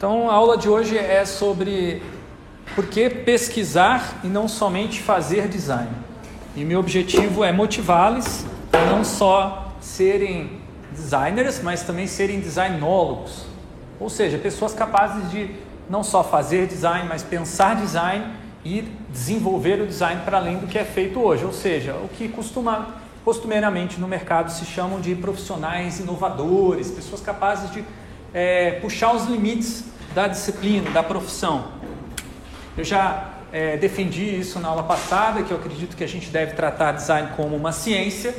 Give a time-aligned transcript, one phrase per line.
[0.00, 2.02] Então a aula de hoje é sobre
[2.74, 5.90] por que pesquisar e não somente fazer design.
[6.56, 10.52] E meu objetivo é motivá-los a não só serem
[10.90, 13.44] designers, mas também serem designólogos.
[14.00, 15.50] Ou seja, pessoas capazes de
[15.86, 18.24] não só fazer design, mas pensar design
[18.64, 21.44] e desenvolver o design para além do que é feito hoje.
[21.44, 27.70] Ou seja, o que costuma, costumeiramente no mercado se chamam de profissionais inovadores, pessoas capazes
[27.70, 27.84] de
[28.32, 31.68] é, puxar os limites da disciplina, da profissão.
[32.76, 36.54] Eu já é, defendi isso na aula passada, que eu acredito que a gente deve
[36.54, 38.34] tratar design como uma ciência,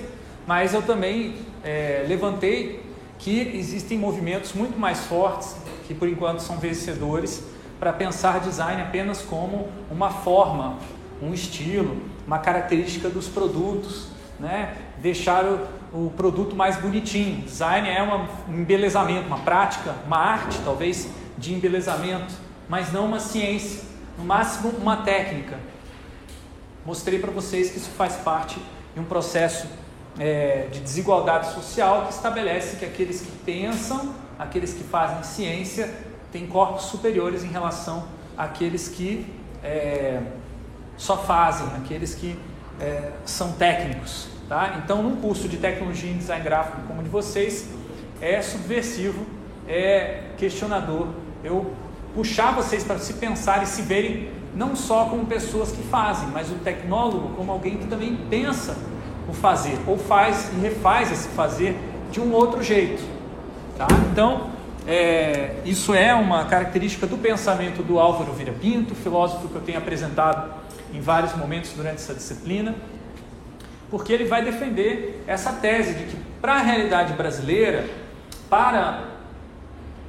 [0.47, 2.83] mas eu também é, levantei
[3.17, 5.55] que existem movimentos muito mais fortes,
[5.87, 7.43] que por enquanto são vencedores,
[7.79, 10.77] para pensar design apenas como uma forma,
[11.21, 14.07] um estilo, uma característica dos produtos,
[14.39, 14.75] né?
[14.97, 17.41] deixar o, o produto mais bonitinho.
[17.41, 21.09] Design é um embelezamento, uma prática, uma arte talvez
[21.41, 22.33] de embelezamento,
[22.69, 23.81] mas não uma ciência,
[24.17, 25.59] no máximo uma técnica.
[26.85, 28.61] Mostrei para vocês que isso faz parte
[28.93, 29.67] de um processo
[30.19, 35.93] é, de desigualdade social que estabelece que aqueles que pensam, aqueles que fazem ciência,
[36.31, 39.25] têm corpos superiores em relação àqueles que
[39.63, 40.21] é,
[40.97, 42.37] só fazem, aqueles que
[42.79, 44.27] é, são técnicos.
[44.47, 44.81] Tá?
[44.83, 47.69] Então, num curso de tecnologia em design gráfico como o de vocês,
[48.21, 49.25] é subversivo,
[49.67, 51.07] é questionador.
[51.43, 51.73] Eu
[52.13, 56.51] puxar vocês para se pensar e se verem não só como pessoas que fazem, mas
[56.51, 58.77] o tecnólogo como alguém que também pensa
[59.29, 61.77] o fazer, ou faz e refaz esse fazer
[62.11, 63.01] de um outro jeito.
[63.77, 63.87] Tá?
[64.11, 64.49] Então,
[64.85, 69.77] é, isso é uma característica do pensamento do Álvaro Vira Pinto, filósofo que eu tenho
[69.77, 70.51] apresentado
[70.93, 72.75] em vários momentos durante essa disciplina
[73.91, 77.85] porque ele vai defender essa tese de que, para a realidade brasileira,
[78.49, 79.03] para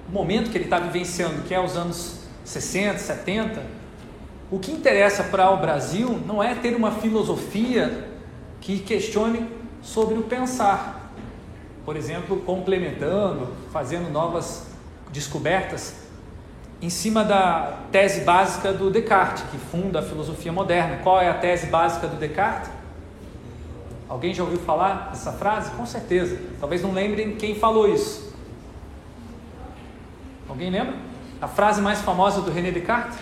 [0.08, 3.62] o momento que ele está vivenciando, que é os anos 60, 70,
[4.50, 8.09] o que interessa para o Brasil não é ter uma filosofia
[8.60, 9.49] que questione
[9.81, 11.10] sobre o pensar.
[11.84, 14.66] Por exemplo, complementando, fazendo novas
[15.10, 15.94] descobertas
[16.81, 20.98] em cima da tese básica do Descartes, que funda a filosofia moderna.
[21.03, 22.71] Qual é a tese básica do Descartes?
[24.09, 25.71] Alguém já ouviu falar essa frase?
[25.71, 26.38] Com certeza.
[26.60, 28.31] Talvez não lembrem quem falou isso.
[30.48, 30.94] Alguém lembra?
[31.41, 33.19] A frase mais famosa do René Descartes?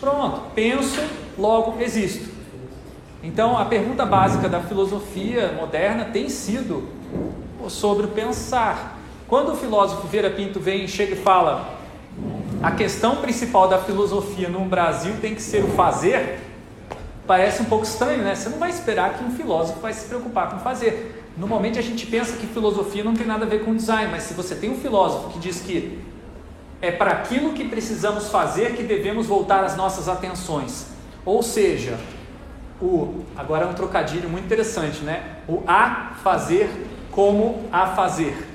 [0.00, 1.00] Pronto, penso,
[1.38, 2.30] logo existo.
[3.22, 6.88] Então, a pergunta básica da filosofia moderna tem sido
[7.68, 8.98] sobre o pensar.
[9.28, 11.78] Quando o filósofo Vera Pinto vem, chega e fala:
[12.62, 16.40] a questão principal da filosofia no Brasil tem que ser o fazer,
[17.26, 18.34] Parece um pouco estranho, né?
[18.34, 21.21] Você não vai esperar que um filósofo vai se preocupar com fazer.
[21.36, 24.34] Normalmente a gente pensa que filosofia não tem nada a ver com design, mas se
[24.34, 25.98] você tem um filósofo que diz que
[26.80, 30.88] é para aquilo que precisamos fazer que devemos voltar as nossas atenções.
[31.24, 31.98] Ou seja,
[32.80, 35.38] o agora é um trocadilho muito interessante, né?
[35.48, 36.68] O a fazer
[37.10, 38.48] como a fazer.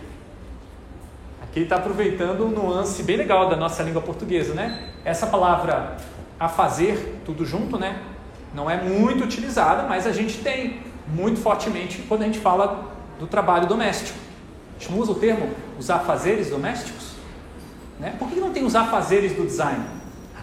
[1.42, 4.90] Aqui está aproveitando um nuance bem legal da nossa língua portuguesa, né?
[5.06, 5.98] Essa palavra
[6.40, 8.00] a fazer, tudo junto, né?
[8.54, 13.28] não é muito utilizada, mas a gente tem muito fortemente quando a gente fala do
[13.28, 14.18] trabalho doméstico.
[14.78, 17.14] A gente usa o termo os afazeres domésticos?
[18.00, 18.16] Né?
[18.20, 19.84] Por que não tem os afazeres do design?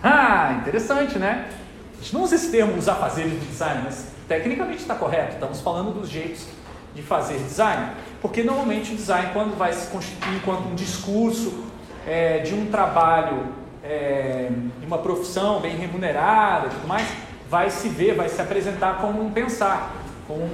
[0.07, 1.49] Ah, interessante, né?
[1.95, 5.33] A gente não usa esse termo os afazeres do design, mas tecnicamente está correto.
[5.33, 6.47] Estamos falando dos jeitos
[6.95, 7.93] de fazer design.
[8.21, 11.65] Porque normalmente o design, quando vai se constituir enquanto um discurso
[12.07, 13.47] é, de um trabalho,
[13.83, 17.09] é, de uma profissão bem remunerada e tudo mais,
[17.49, 19.91] vai se ver, vai se apresentar como um pensar,
[20.27, 20.49] como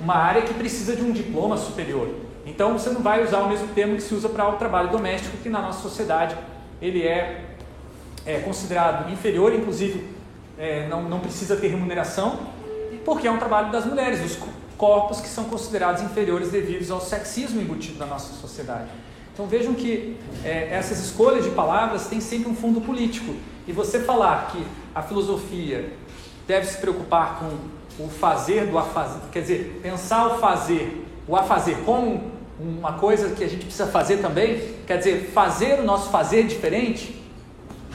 [0.00, 2.08] uma área que precisa de um diploma superior.
[2.46, 5.36] Então você não vai usar o mesmo termo que se usa para o trabalho doméstico,
[5.38, 6.36] que na nossa sociedade
[6.80, 7.44] ele é,
[8.24, 10.06] é considerado inferior, inclusive
[10.58, 12.40] é, não, não precisa ter remuneração,
[13.04, 14.38] porque é um trabalho das mulheres, dos
[14.76, 18.88] corpos que são considerados inferiores devido ao sexismo embutido na nossa sociedade.
[19.32, 23.34] Então vejam que é, essas escolhas de palavras têm sempre um fundo político.
[23.66, 25.92] E você falar que a filosofia
[26.46, 31.78] deve se preocupar com o fazer do afazer, quer dizer, pensar o fazer, o afazer
[31.84, 36.46] como uma coisa que a gente precisa fazer também, quer dizer, fazer o nosso fazer
[36.46, 37.20] diferente,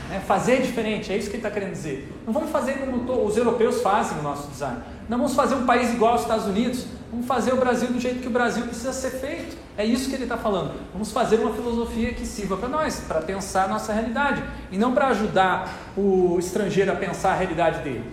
[0.09, 0.21] né?
[0.25, 2.11] fazer diferente, é isso que ele está querendo dizer.
[2.25, 4.77] Não vamos fazer como os europeus fazem o nosso design,
[5.07, 8.21] não vamos fazer um país igual aos Estados Unidos, vamos fazer o Brasil do jeito
[8.21, 9.65] que o Brasil precisa ser feito.
[9.77, 10.73] É isso que ele está falando.
[10.93, 14.41] Vamos fazer uma filosofia que sirva para nós, para pensar a nossa realidade,
[14.71, 18.05] e não para ajudar o estrangeiro a pensar a realidade dele.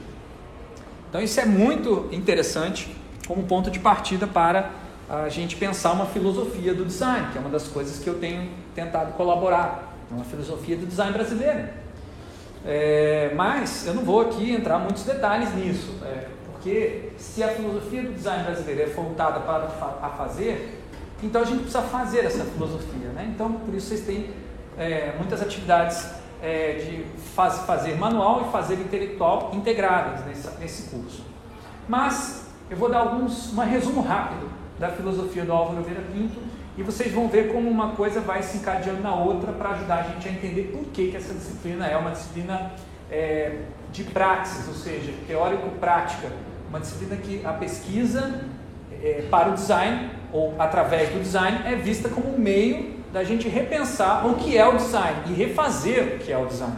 [1.12, 2.88] Então isso é muito interessante
[3.26, 4.70] como ponto de partida para
[5.10, 8.48] a gente pensar uma filosofia do design, que é uma das coisas que eu tenho
[8.74, 11.68] tentado colaborar é uma filosofia do design brasileiro.
[12.64, 18.04] É, mas eu não vou aqui entrar muitos detalhes nisso, é, porque se a filosofia
[18.04, 19.66] do design brasileiro é voltada para
[20.00, 20.80] a fazer,
[21.22, 23.10] então a gente precisa fazer essa filosofia.
[23.14, 23.30] Né?
[23.34, 24.30] Então, por isso vocês têm
[24.78, 27.04] é, muitas atividades é, de
[27.34, 31.24] faz, fazer manual e fazer intelectual integradas nesse, nesse curso.
[31.88, 36.40] Mas eu vou dar alguns, um resumo rápido da filosofia do Álvaro Vieira Pinto
[36.76, 40.02] e vocês vão ver como uma coisa vai se encadeando na outra para ajudar a
[40.02, 42.72] gente a entender por que, que essa disciplina é uma disciplina
[43.10, 43.58] é,
[43.92, 46.28] de praxis, ou seja, teórico-prática,
[46.68, 48.40] uma disciplina que a pesquisa
[49.02, 53.48] é, para o design, ou através do design, é vista como um meio da gente
[53.48, 56.76] repensar o que é o design e refazer o que é o design.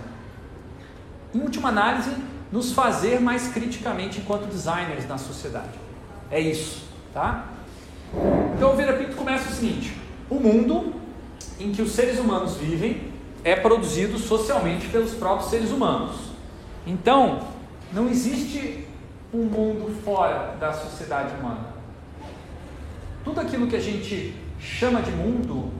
[1.32, 2.10] Em última análise,
[2.50, 5.78] nos fazer mais criticamente enquanto designers na sociedade.
[6.30, 7.46] É isso, tá?
[8.56, 9.96] Então o Vera começa o seguinte:
[10.28, 10.94] o mundo
[11.58, 13.12] em que os seres humanos vivem
[13.44, 16.16] é produzido socialmente pelos próprios seres humanos.
[16.86, 17.40] Então,
[17.92, 18.86] não existe
[19.32, 21.74] um mundo fora da sociedade humana.
[23.22, 25.70] Tudo aquilo que a gente chama de mundo,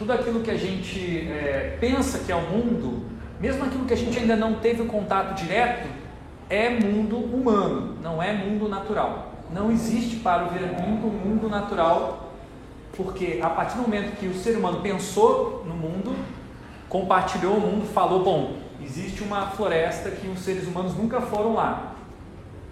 [0.00, 3.04] tudo aquilo que a gente é, pensa que é o mundo,
[3.38, 5.86] mesmo aquilo que a gente ainda não teve contato direto,
[6.48, 9.34] é mundo humano, não é mundo natural.
[9.52, 12.32] Não existe para o Vermingo um mundo natural,
[12.96, 16.16] porque a partir do momento que o ser humano pensou no mundo,
[16.88, 21.92] compartilhou o mundo, falou: bom, existe uma floresta que os seres humanos nunca foram lá.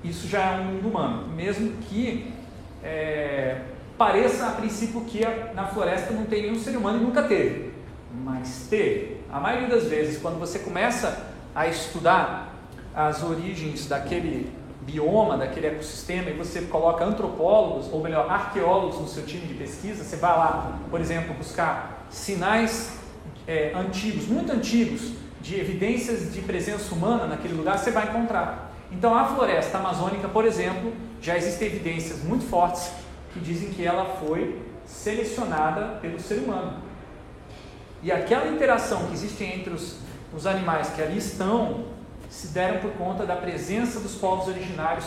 [0.03, 2.33] Isso já é um mundo humano, mesmo que
[2.83, 3.61] é,
[3.99, 5.21] pareça a princípio que
[5.55, 7.73] na floresta não tem nenhum ser humano e nunca teve,
[8.25, 9.19] mas teve.
[9.31, 12.55] A maioria das vezes, quando você começa a estudar
[12.95, 14.51] as origens daquele
[14.83, 20.05] bioma, daquele ecossistema, e você coloca antropólogos, ou melhor, arqueólogos no seu time de pesquisa,
[20.05, 22.97] você vai lá, por exemplo, buscar sinais
[23.47, 28.73] é, antigos, muito antigos, de evidências de presença humana naquele lugar, você vai encontrar.
[28.91, 32.91] Então, a floresta amazônica, por exemplo, já existem evidências muito fortes
[33.33, 36.79] que dizem que ela foi selecionada pelo ser humano.
[38.03, 39.99] E aquela interação que existe entre os,
[40.35, 41.87] os animais que ali estão
[42.31, 45.07] se deram por conta da presença dos povos originários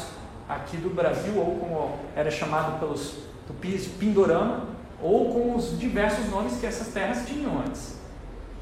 [0.50, 3.16] aqui do Brasil, ou como era chamado pelos
[3.48, 4.66] tupis Pindorama,
[5.02, 8.00] ou com os diversos nomes que essas terras tinham antes.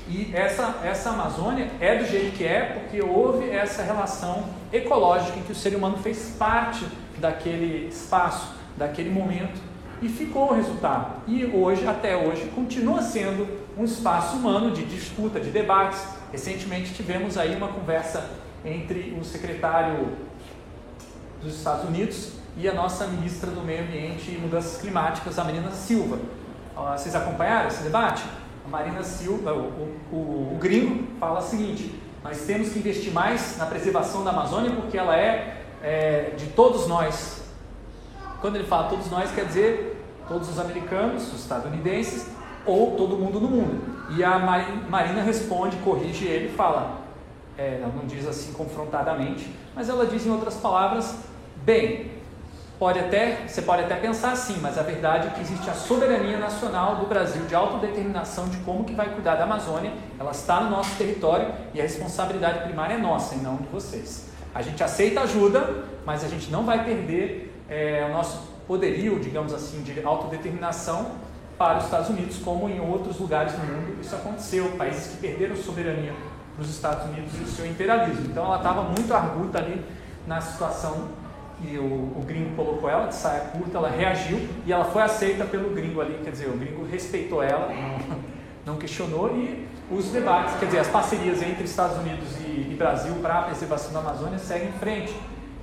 [0.08, 5.44] E essa, essa Amazônia é do jeito que é porque houve essa relação ecológica em
[5.44, 6.86] que o ser humano fez parte
[7.18, 9.62] daquele espaço, daquele momento,
[10.02, 11.22] e ficou o resultado.
[11.28, 13.48] E hoje, até hoje, continua sendo
[13.78, 16.02] um espaço humano de disputa, de debates.
[16.32, 18.32] Recentemente tivemos aí uma conversa
[18.66, 20.08] entre o secretário
[21.44, 25.72] dos Estados Unidos e a nossa ministra do Meio Ambiente e Mudanças Climáticas, a Marina
[25.72, 26.20] Silva.
[26.98, 28.24] Vocês acompanharam esse debate?
[28.66, 31.94] A Marina Silva, o, o, o, o gringo, fala o seguinte:
[32.24, 36.88] nós temos que investir mais na preservação da Amazônia porque ela é, é de todos
[36.88, 37.39] nós.
[38.42, 39.98] Quando ele fala todos nós, quer dizer
[40.28, 42.30] todos os americanos, os estadunidenses
[42.66, 43.82] ou todo mundo no mundo.
[44.16, 44.40] E a
[44.90, 47.02] Marina responde, corrige ele fala:
[47.58, 51.16] é, ela não diz assim confrontadamente, mas ela diz em outras palavras,
[51.64, 52.12] bem,
[52.80, 56.38] pode até, você pode até pensar assim, mas a verdade é que existe a soberania
[56.38, 60.70] nacional do Brasil de autodeterminação de como que vai cuidar da Amazônia, ela está no
[60.70, 64.30] nosso território e a responsabilidade primária é nossa e não de vocês.
[64.56, 69.54] A gente aceita ajuda, mas a gente não vai perder é, o nosso poderio, digamos
[69.54, 71.12] assim, de autodeterminação
[71.58, 75.56] para os Estados Unidos, como em outros lugares do mundo isso aconteceu, países que perderam
[75.56, 76.14] soberania
[76.58, 78.26] nos Estados Unidos e o seu imperialismo.
[78.26, 79.84] Então ela estava muito arguta ali
[80.26, 81.10] na situação
[81.62, 85.44] e o, o, gringo colocou ela de saia curta, ela reagiu e ela foi aceita
[85.44, 88.18] pelo gringo ali, quer dizer, o gringo respeitou ela, não,
[88.74, 93.16] não questionou e os debates, quer dizer, as parcerias entre Estados Unidos e, e Brasil
[93.16, 95.14] para a preservação da Amazônia seguem em frente.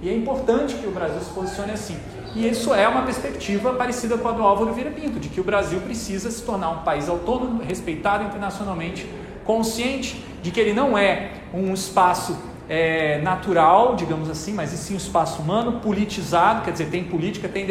[0.03, 1.97] E é importante que o Brasil se posicione assim.
[2.35, 5.45] E isso é uma perspectiva parecida com a do Álvaro Vieira Pinto, de que o
[5.45, 9.09] Brasil precisa se tornar um país autônomo, respeitado internacionalmente,
[9.45, 12.37] consciente de que ele não é um espaço
[12.69, 17.67] é, natural, digamos assim, mas sim um espaço humano, politizado, quer dizer, tem política, tem,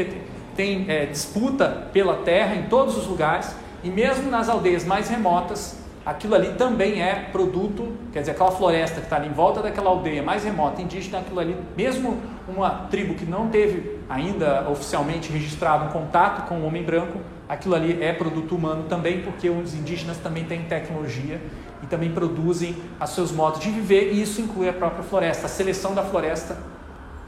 [0.56, 5.78] tem é, disputa pela terra em todos os lugares, e mesmo nas aldeias mais remotas,
[6.06, 9.90] aquilo ali também é produto, quer dizer, aquela floresta que está ali em volta daquela
[9.90, 15.86] aldeia mais remota indígena, aquilo ali, mesmo uma tribo que não teve ainda oficialmente registrado
[15.86, 17.20] um contato com o homem branco,
[17.50, 21.42] aquilo ali é produto humano também, porque os indígenas também têm tecnologia
[21.82, 25.48] e também produzem os seus modos de viver, e isso inclui a própria floresta.
[25.48, 26.58] A seleção da floresta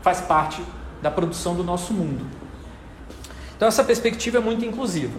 [0.02, 0.62] faz parte
[1.02, 2.26] da produção do nosso mundo.
[3.56, 5.18] Então, essa perspectiva é muito inclusiva.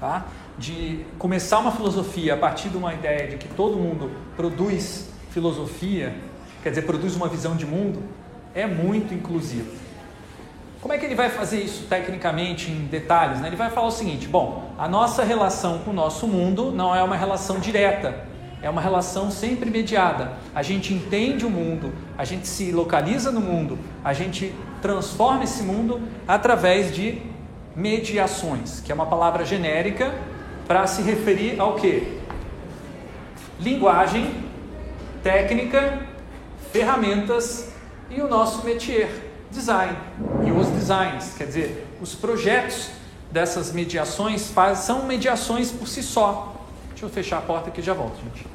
[0.00, 0.24] Tá?
[0.58, 6.14] De começar uma filosofia a partir de uma ideia de que todo mundo produz filosofia,
[6.62, 8.02] quer dizer, produz uma visão de mundo,
[8.54, 9.70] é muito inclusivo.
[10.80, 13.40] Como é que ele vai fazer isso tecnicamente em detalhes?
[13.40, 13.48] Né?
[13.48, 17.02] Ele vai falar o seguinte: bom, a nossa relação com o nosso mundo não é
[17.02, 18.14] uma relação direta,
[18.62, 20.34] é uma relação sempre mediada.
[20.54, 25.62] A gente entende o mundo, a gente se localiza no mundo, a gente transforma esse
[25.62, 27.20] mundo através de
[27.74, 30.14] mediações, que é uma palavra genérica
[30.66, 32.18] para se referir ao que?
[33.60, 34.44] Linguagem,
[35.22, 36.06] técnica,
[36.72, 37.72] ferramentas
[38.10, 39.10] e o nosso métier
[39.50, 39.96] design
[40.44, 42.90] e os designs, quer dizer, os projetos
[43.30, 46.54] dessas mediações faz, são mediações por si só.
[46.90, 48.46] Deixa eu fechar a porta aqui e já volto, gente.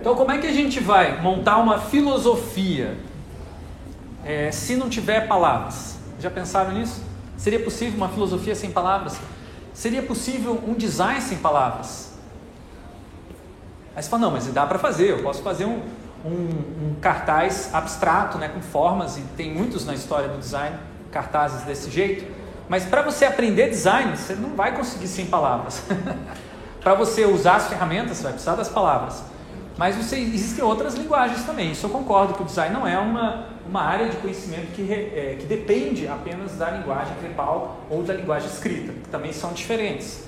[0.00, 2.96] Então, como é que a gente vai montar uma filosofia
[4.24, 5.96] é, se não tiver palavras?
[6.18, 7.02] Já pensaram nisso?
[7.36, 9.18] Seria possível uma filosofia sem palavras?
[9.74, 12.12] Seria possível um design sem palavras?
[13.94, 15.82] Aí você fala, não, mas dá para fazer, eu posso fazer um,
[16.24, 20.78] um, um, cartaz abstrato, né, com formas, e tem muitos na história do design,
[21.10, 22.24] cartazes desse jeito.
[22.68, 25.82] Mas para você aprender design, você não vai conseguir sem palavras.
[26.80, 29.22] para você usar as ferramentas, você vai precisar das palavras.
[29.76, 31.72] Mas você, existem outras linguagens também.
[31.72, 35.34] Isso eu concordo que o design não é uma, uma área de conhecimento que, é,
[35.40, 40.24] que depende apenas da linguagem verbal ou da linguagem escrita, que também são diferentes.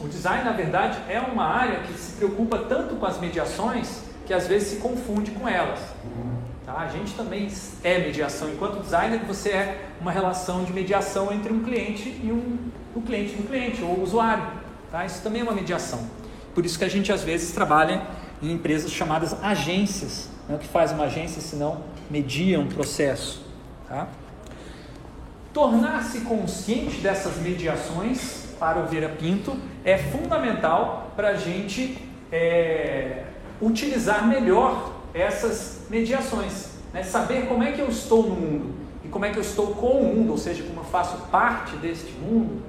[0.00, 4.32] O design, na verdade, é uma área que se preocupa tanto com as mediações que
[4.32, 5.78] às vezes se confunde com elas.
[6.64, 6.78] Tá?
[6.78, 7.52] A gente também
[7.84, 8.48] é mediação.
[8.48, 13.34] Enquanto designer, você é uma relação de mediação entre um cliente e um, o cliente
[13.34, 14.44] do cliente, ou o usuário.
[14.90, 15.04] Tá?
[15.04, 16.08] Isso também é uma mediação.
[16.54, 18.06] Por isso que a gente às vezes trabalha
[18.42, 20.30] em empresas chamadas agências.
[20.50, 20.56] Né?
[20.56, 23.42] O que faz uma agência se não media um processo.
[23.88, 24.08] Tá?
[25.52, 31.98] Tornar-se consciente dessas mediações para o Vera Pinto é fundamental para a gente
[32.30, 33.24] é,
[33.60, 36.70] utilizar melhor essas mediações.
[36.92, 37.02] Né?
[37.02, 40.00] Saber como é que eu estou no mundo e como é que eu estou com
[40.00, 42.62] o mundo, ou seja, como eu faço parte deste mundo,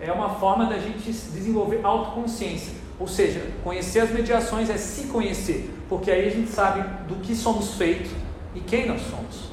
[0.00, 2.81] é uma forma da gente desenvolver autoconsciência.
[2.98, 7.34] Ou seja, conhecer as mediações é se conhecer, porque aí a gente sabe do que
[7.34, 8.10] somos feitos
[8.54, 9.52] e quem nós somos.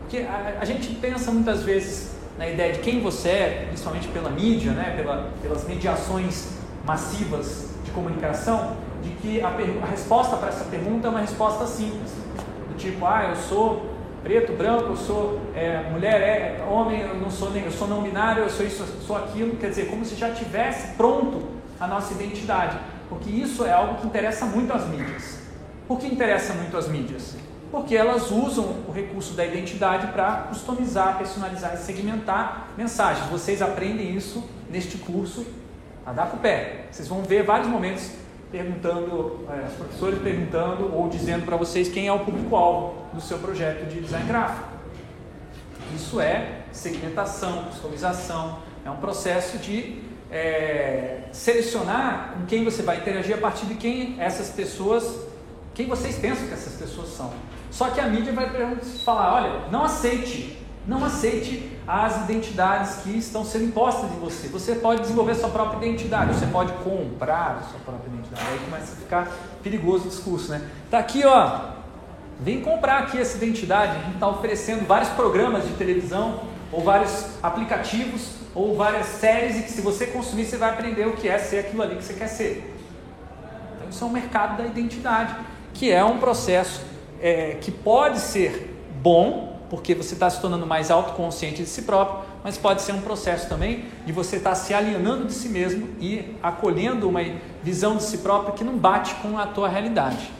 [0.00, 4.30] Porque a, a gente pensa muitas vezes na ideia de quem você é, principalmente pela
[4.30, 10.64] mídia, né, pela, pelas mediações massivas de comunicação, de que a, a resposta para essa
[10.64, 12.12] pergunta é uma resposta simples,
[12.68, 17.30] do tipo, ah, eu sou preto, branco, eu sou é, mulher, é, homem, eu não
[17.30, 20.04] sou nem, eu sou não binário, eu sou isso, eu sou aquilo, quer dizer, como
[20.04, 24.86] se já tivesse pronto a nossa identidade, porque isso é algo que interessa muito às
[24.88, 25.38] mídias.
[25.86, 27.36] Por que interessa muito às mídias?
[27.70, 33.28] porque elas usam o recurso da identidade para customizar, personalizar e segmentar mensagens.
[33.28, 35.46] Vocês aprendem isso neste curso
[36.06, 36.86] a o pé.
[36.90, 38.10] Vocês vão ver vários momentos
[38.50, 43.86] perguntando, é, professores perguntando ou dizendo para vocês quem é o público-alvo do seu projeto
[43.86, 44.68] de design gráfico.
[45.94, 53.34] Isso é segmentação, customização, é um processo de é, selecionar com quem você vai interagir
[53.34, 55.04] a partir de quem essas pessoas,
[55.74, 57.32] quem vocês pensam que essas pessoas são.
[57.70, 63.44] Só que a mídia vai falar: olha, não aceite, não aceite as identidades que estão
[63.44, 64.48] sendo impostas em você.
[64.48, 68.42] Você pode desenvolver sua própria identidade, você pode comprar sua própria identidade.
[68.46, 69.32] Aí começa a ficar
[69.62, 70.60] perigoso o discurso, né?
[70.90, 71.78] Tá aqui, ó.
[72.40, 73.92] Vem comprar aqui essa identidade.
[73.92, 76.40] A gente está oferecendo vários programas de televisão,
[76.72, 81.12] ou vários aplicativos, ou várias séries, e que se você consumir, você vai aprender o
[81.12, 82.74] que é ser aquilo ali que você quer ser.
[83.76, 85.34] Então, isso é um mercado da identidade,
[85.72, 86.82] que é um processo
[87.20, 92.26] é, que pode ser bom, porque você está se tornando mais autoconsciente de si próprio,
[92.42, 95.88] mas pode ser um processo também de você estar tá se alienando de si mesmo
[96.00, 97.20] e acolhendo uma
[97.62, 100.30] visão de si próprio que não bate com a tua realidade.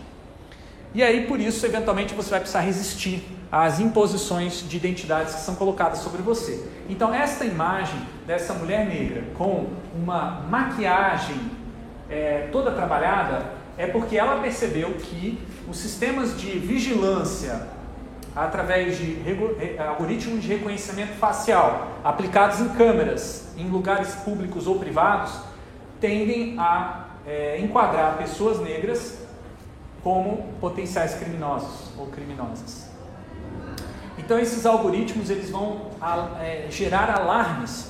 [0.94, 5.55] E aí, por isso, eventualmente, você vai precisar resistir às imposições de identidades que são
[5.55, 6.69] colocadas sobre você.
[6.88, 11.37] Então, esta imagem dessa mulher negra com uma maquiagem
[12.11, 15.38] é, toda trabalhada é porque ela percebeu que
[15.69, 17.69] os sistemas de vigilância
[18.35, 19.19] através de
[19.78, 25.33] algoritmos de reconhecimento facial aplicados em câmeras em lugares públicos ou privados
[26.00, 29.19] tendem a é, enquadrar pessoas negras
[30.02, 32.88] como potenciais criminosos ou criminosas.
[34.28, 35.87] Então esses algoritmos eles vão
[36.38, 37.87] é, gerar alarmes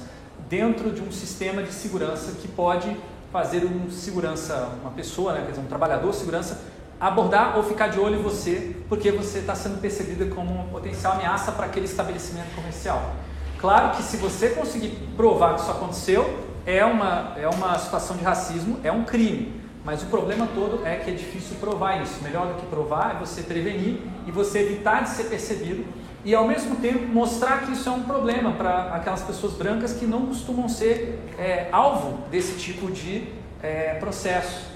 [0.48, 2.96] dentro de um sistema de segurança que pode
[3.32, 6.60] fazer um segurança, uma pessoa, né, quer dizer, um trabalhador segurança,
[7.00, 11.14] abordar ou ficar de olho em você, porque você está sendo percebida como uma potencial
[11.14, 13.16] ameaça para aquele estabelecimento comercial.
[13.58, 18.22] Claro que se você conseguir provar que isso aconteceu, é uma, é uma situação de
[18.22, 19.60] racismo, é um crime.
[19.84, 22.22] Mas o problema todo é que é difícil provar isso.
[22.22, 25.84] Melhor do que provar é você prevenir e você evitar de ser percebido
[26.24, 30.06] e ao mesmo tempo mostrar que isso é um problema para aquelas pessoas brancas que
[30.06, 33.28] não costumam ser é, alvo desse tipo de
[33.62, 34.66] é, processo.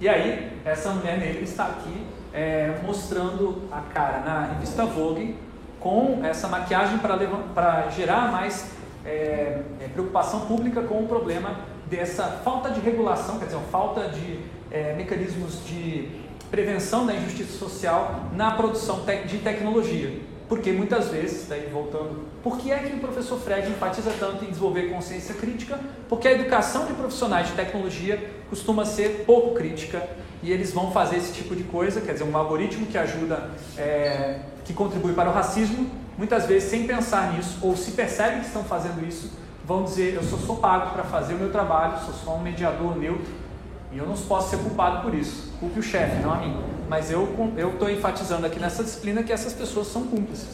[0.00, 5.36] E aí, essa mulher negra está aqui é, mostrando a cara na revista Vogue
[5.80, 8.72] com essa maquiagem para gerar mais
[9.04, 11.56] é, é, preocupação pública com o problema
[11.88, 18.30] dessa falta de regulação, quer dizer, falta de é, mecanismos de prevenção da injustiça social
[18.32, 20.20] na produção de tecnologia.
[20.48, 24.48] Porque muitas vezes, daí voltando, por que é que o professor Fred enfatiza tanto em
[24.48, 25.80] desenvolver consciência crítica?
[26.08, 30.08] Porque a educação de profissionais de tecnologia costuma ser pouco crítica
[30.42, 34.38] e eles vão fazer esse tipo de coisa, quer dizer, um algoritmo que ajuda, é,
[34.64, 38.62] que contribui para o racismo, muitas vezes sem pensar nisso, ou se percebem que estão
[38.62, 39.32] fazendo isso,
[39.64, 42.96] vão dizer: eu só sou pago para fazer o meu trabalho, sou só um mediador
[42.96, 43.45] neutro
[43.92, 45.52] e eu não posso ser culpado por isso.
[45.58, 46.56] Culpe o chefe, não a mim.
[46.88, 50.48] Mas eu estou enfatizando aqui nessa disciplina que essas pessoas são cúmplices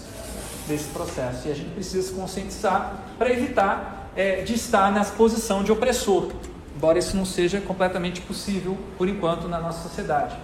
[0.67, 5.63] desse processo e a gente precisa se conscientizar para evitar é, de estar na posição
[5.63, 6.31] de opressor,
[6.77, 10.37] embora isso não seja completamente possível por enquanto na nossa sociedade.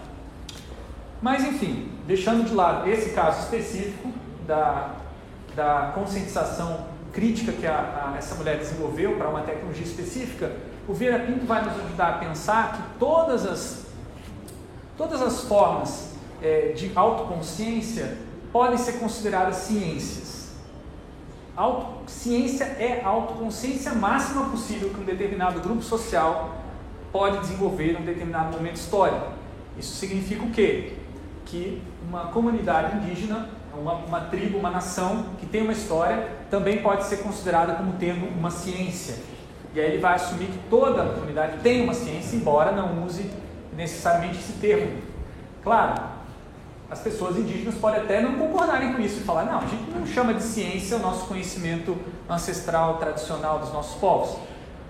[1.20, 4.12] Mas enfim, deixando de lado esse caso específico
[4.46, 4.94] da,
[5.54, 10.52] da conscientização crítica que a, a, essa mulher desenvolveu para uma tecnologia específica,
[10.88, 13.86] o Vieira Pinto vai nos ajudar a pensar que todas as,
[14.96, 18.16] todas as formas é, de autoconsciência
[18.50, 20.48] podem ser consideradas ciências.
[21.54, 26.56] Auto, ciência é a autoconsciência máxima possível que um determinado grupo social
[27.12, 29.26] pode desenvolver em um determinado momento histórico.
[29.76, 30.94] Isso significa o quê?
[31.44, 37.04] Que uma comunidade indígena uma, uma tribo, uma nação que tem uma história, também pode
[37.04, 39.16] ser considerada como tendo uma ciência.
[39.74, 43.30] E aí ele vai assumir que toda a comunidade tem uma ciência, embora não use
[43.76, 44.98] necessariamente esse termo.
[45.62, 46.02] Claro,
[46.90, 50.06] as pessoas indígenas podem até não concordarem com isso e falar: não, a gente não
[50.06, 51.96] chama de ciência o nosso conhecimento
[52.28, 54.38] ancestral, tradicional dos nossos povos.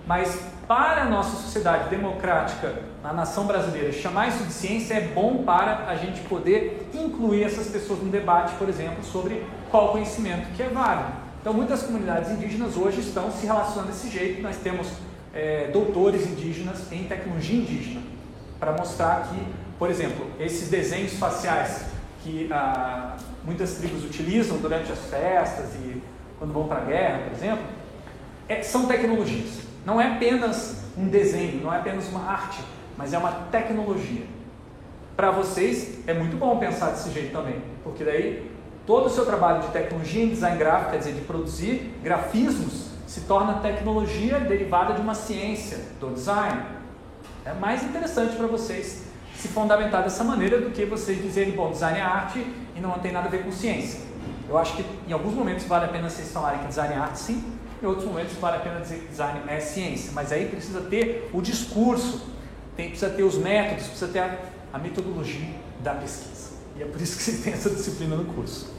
[0.07, 5.43] Mas para a nossa sociedade democrática, na nação brasileira, chamar isso de ciência é bom
[5.43, 10.63] para a gente poder incluir essas pessoas no debate, por exemplo, sobre qual conhecimento que
[10.63, 11.28] é válido.
[11.41, 14.41] Então, muitas comunidades indígenas hoje estão se relacionando desse jeito.
[14.41, 14.89] Nós temos
[15.33, 18.01] é, doutores indígenas em tecnologia indígena,
[18.59, 19.41] para mostrar que,
[19.77, 21.85] por exemplo, esses desenhos faciais
[22.21, 26.01] que ah, muitas tribos utilizam durante as festas e
[26.37, 27.63] quando vão para a guerra, por exemplo,
[28.49, 29.61] é, são tecnologias.
[29.85, 32.59] Não é apenas um desenho, não é apenas uma arte,
[32.97, 34.25] mas é uma tecnologia.
[35.15, 38.51] Para vocês é muito bom pensar desse jeito também, porque daí
[38.85, 43.21] todo o seu trabalho de tecnologia em design gráfico, quer dizer, de produzir grafismos, se
[43.21, 46.63] torna tecnologia derivada de uma ciência do design.
[47.45, 49.03] É mais interessante para vocês
[49.35, 53.11] se fundamentar dessa maneira do que vocês dizerem, bom, design é arte e não tem
[53.11, 54.01] nada a ver com ciência.
[54.49, 57.19] Eu acho que em alguns momentos vale a pena vocês falarem que design é arte,
[57.19, 57.43] sim,
[57.81, 61.29] em outros momentos vale a pena dizer que design é ciência, mas aí precisa ter
[61.33, 62.21] o discurso,
[62.75, 64.37] tem, precisa ter os métodos, precisa ter a,
[64.73, 66.38] a metodologia da pesquisa.
[66.79, 68.73] E é por isso que você tem essa disciplina no curso.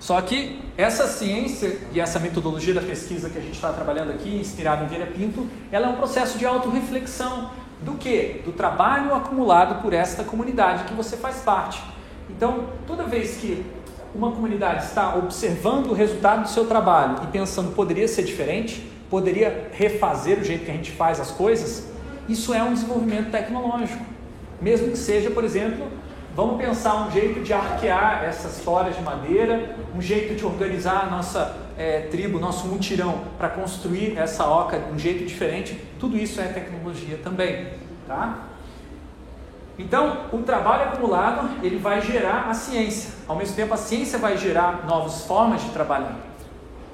[0.00, 4.34] Só que essa ciência e essa metodologia da pesquisa que a gente está trabalhando aqui,
[4.34, 7.52] inspirada em Vieira Pinto, ela é um processo de autorreflexão.
[7.82, 8.42] Do que?
[8.44, 11.80] Do trabalho acumulado por esta comunidade que você faz parte.
[12.28, 13.64] Então, toda vez que
[14.12, 19.70] uma comunidade está observando o resultado do seu trabalho e pensando poderia ser diferente, poderia
[19.72, 21.86] refazer o jeito que a gente faz as coisas,
[22.28, 24.11] isso é um desenvolvimento tecnológico.
[24.62, 25.88] Mesmo que seja, por exemplo,
[26.36, 31.10] vamos pensar um jeito de arquear essas toras de madeira, um jeito de organizar a
[31.10, 35.76] nossa é, tribo, nosso mutirão para construir essa oca de um jeito diferente.
[35.98, 37.70] Tudo isso é tecnologia também,
[38.06, 38.46] tá?
[39.76, 43.10] Então, o trabalho acumulado ele vai gerar a ciência.
[43.26, 46.16] Ao mesmo tempo, a ciência vai gerar novas formas de trabalhar.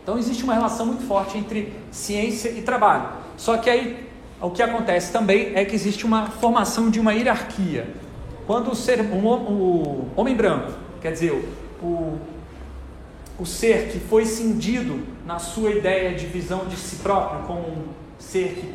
[0.02, 3.10] Então, existe uma relação muito forte entre ciência e trabalho.
[3.36, 4.07] Só que aí,
[4.40, 7.88] o que acontece também é que existe uma formação de uma hierarquia.
[8.46, 11.32] Quando o ser, um, o homem branco, quer dizer,
[11.82, 12.18] o,
[13.38, 17.84] o ser que foi cindido na sua ideia de visão de si próprio como um
[18.18, 18.74] ser que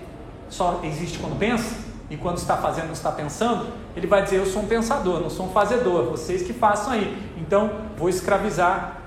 [0.49, 4.45] só existe quando pensa, e quando está fazendo, não está pensando, ele vai dizer: Eu
[4.45, 7.17] sou um pensador, não sou um fazedor, vocês que façam aí.
[7.37, 9.01] Então, vou escravizar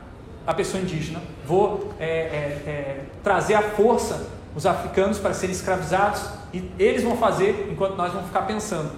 [0.46, 6.24] a pessoa indígena, vou é, é, é, trazer a força os africanos para serem escravizados
[6.52, 8.90] e eles vão fazer enquanto nós vamos ficar pensando.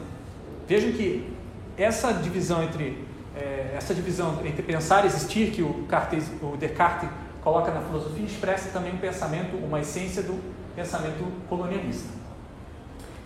[0.68, 1.28] Vejam que
[1.76, 3.04] essa divisão entre
[3.36, 7.08] é, essa divisão entre pensar e existir que o, Cartes, o Descartes
[7.42, 10.40] coloca na filosofia expressa também um pensamento, uma essência do
[10.76, 12.08] pensamento colonialista,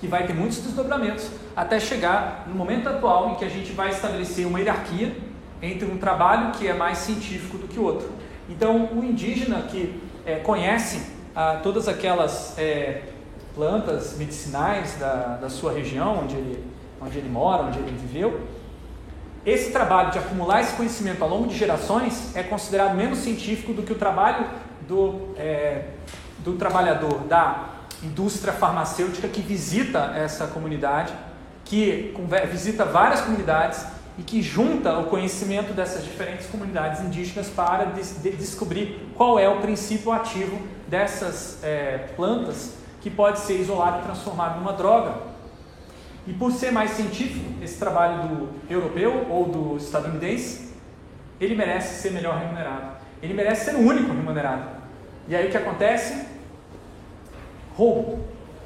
[0.01, 3.91] que vai ter muitos desdobramentos até chegar no momento atual em que a gente vai
[3.91, 5.15] estabelecer uma hierarquia
[5.61, 8.11] entre um trabalho que é mais científico do que o outro.
[8.49, 11.12] Então, o indígena que é, conhece
[11.63, 13.03] todas aquelas é,
[13.55, 16.65] plantas medicinais da, da sua região, onde ele,
[17.01, 18.41] onde ele mora, onde ele viveu,
[19.45, 23.83] esse trabalho de acumular esse conhecimento ao longo de gerações é considerado menos científico do
[23.83, 24.47] que o trabalho
[24.87, 25.87] do, é,
[26.39, 27.71] do trabalhador da
[28.03, 31.13] indústria farmacêutica que visita essa comunidade,
[31.65, 32.15] que
[32.51, 33.85] visita várias comunidades
[34.19, 39.61] e que junta o conhecimento dessas diferentes comunidades indígenas para de descobrir qual é o
[39.61, 40.61] princípio ativo
[40.93, 45.23] dessas é, plantas que pode ser isolado e transformado numa droga
[46.27, 50.75] e por ser mais científico, esse trabalho do europeu ou do estadunidense,
[51.41, 52.99] ele merece ser melhor remunerado.
[53.23, 54.83] Ele merece ser o único remunerado.
[55.27, 56.27] E aí o que acontece?
[57.75, 58.21] Roubo.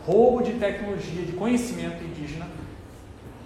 [0.05, 2.49] Roubo de tecnologia, de conhecimento indígena.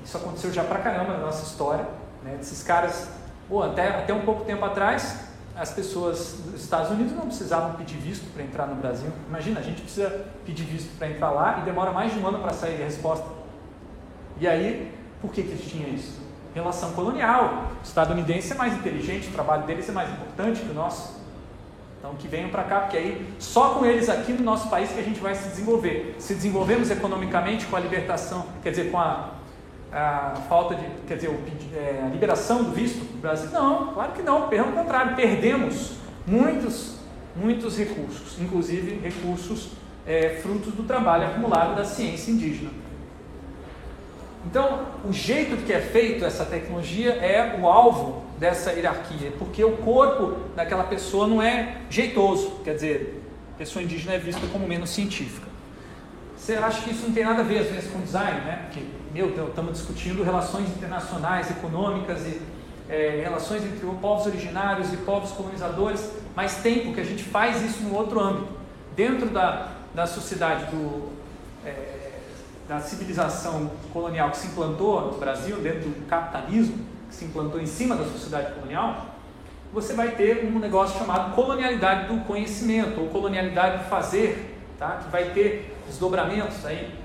[0.03, 1.87] Isso aconteceu já pra caramba na nossa história.
[2.25, 2.39] Né?
[2.41, 3.11] Esses caras,
[3.47, 5.30] pô, até, até um pouco tempo atrás,
[5.61, 9.11] as pessoas dos Estados Unidos não precisavam pedir visto para entrar no Brasil.
[9.29, 12.39] Imagina, a gente precisa pedir visto para entrar lá e demora mais de um ano
[12.39, 13.27] para sair a resposta.
[14.41, 16.19] E aí, por que, que eles tinham isso?
[16.55, 17.73] Relação colonial.
[17.79, 21.21] O estadunidense é mais inteligente, o trabalho deles é mais importante que o nosso.
[21.99, 24.99] Então, que venham para cá, porque aí só com eles aqui no nosso país que
[24.99, 26.17] a gente vai se desenvolver.
[26.19, 29.33] Se desenvolvemos economicamente com a libertação, quer dizer, com a,
[29.93, 31.31] a falta de, quer dizer,
[31.75, 33.51] é, a liberação do visto do Brasil?
[33.51, 35.95] Não, claro que não, pelo contrário, perdemos
[36.27, 36.97] muitos,
[37.35, 39.71] muitos recursos, inclusive recursos
[40.07, 42.71] é, frutos do trabalho acumulado da ciência indígena.
[44.47, 49.77] Então, o jeito que é feito essa tecnologia é o alvo dessa hierarquia, porque o
[49.79, 53.23] corpo daquela pessoa não é jeitoso, quer dizer,
[53.55, 55.50] a pessoa indígena é vista como menos científica.
[56.41, 58.63] Você acha que isso não tem nada a ver, às vezes, com design, né?
[58.65, 62.41] Porque, meu, estamos discutindo relações internacionais, econômicas e
[62.89, 67.83] é, relações entre povos originários e povos colonizadores, mas tem, porque a gente faz isso
[67.83, 68.49] no outro âmbito.
[68.97, 71.11] Dentro da, da sociedade do.
[71.65, 71.99] É,
[72.67, 77.67] da civilização colonial que se implantou no Brasil, dentro do capitalismo, que se implantou em
[77.67, 79.07] cima da sociedade colonial,
[79.73, 85.01] você vai ter um negócio chamado colonialidade do conhecimento, ou colonialidade do fazer, tá?
[85.03, 86.99] que vai ter desdobramentos aí,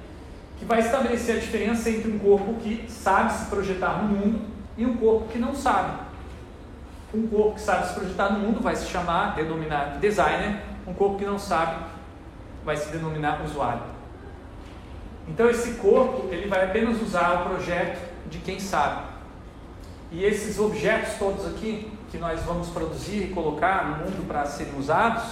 [0.57, 4.41] que vai estabelecer a diferença entre um corpo que sabe se projetar no mundo
[4.77, 6.05] e um corpo que não sabe.
[7.13, 11.17] Um corpo que sabe se projetar no mundo vai se chamar, denominar designer, um corpo
[11.17, 11.83] que não sabe
[12.63, 13.81] vai se denominar usuário.
[15.27, 19.03] Então esse corpo ele vai apenas usar o projeto de quem sabe.
[20.11, 24.77] E esses objetos todos aqui que nós vamos produzir e colocar no mundo para serem
[24.77, 25.23] usados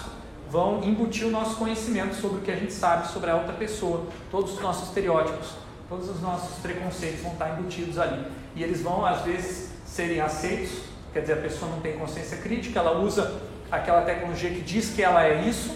[0.53, 4.05] vão embutir o nosso conhecimento sobre o que a gente sabe sobre a outra pessoa,
[4.29, 5.55] todos os nossos estereótipos,
[5.89, 8.23] todos os nossos preconceitos vão estar embutidos ali.
[8.55, 12.79] E eles vão às vezes serem aceitos, quer dizer, a pessoa não tem consciência crítica,
[12.79, 15.75] ela usa aquela tecnologia que diz que ela é isso,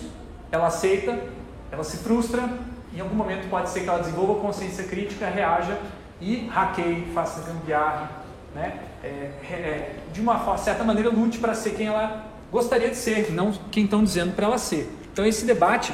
[0.51, 1.23] ela aceita,
[1.71, 2.47] ela se frustra,
[2.93, 5.75] em algum momento pode ser que ela desenvolva consciência crítica, reaja
[6.21, 8.11] e hackeie, faça gambiarra,
[8.53, 8.79] né?
[9.03, 13.51] É, é, de uma certa maneira lute para ser quem ela gostaria de ser, não
[13.71, 14.91] quem estão dizendo para ela ser.
[15.11, 15.93] Então esse debate,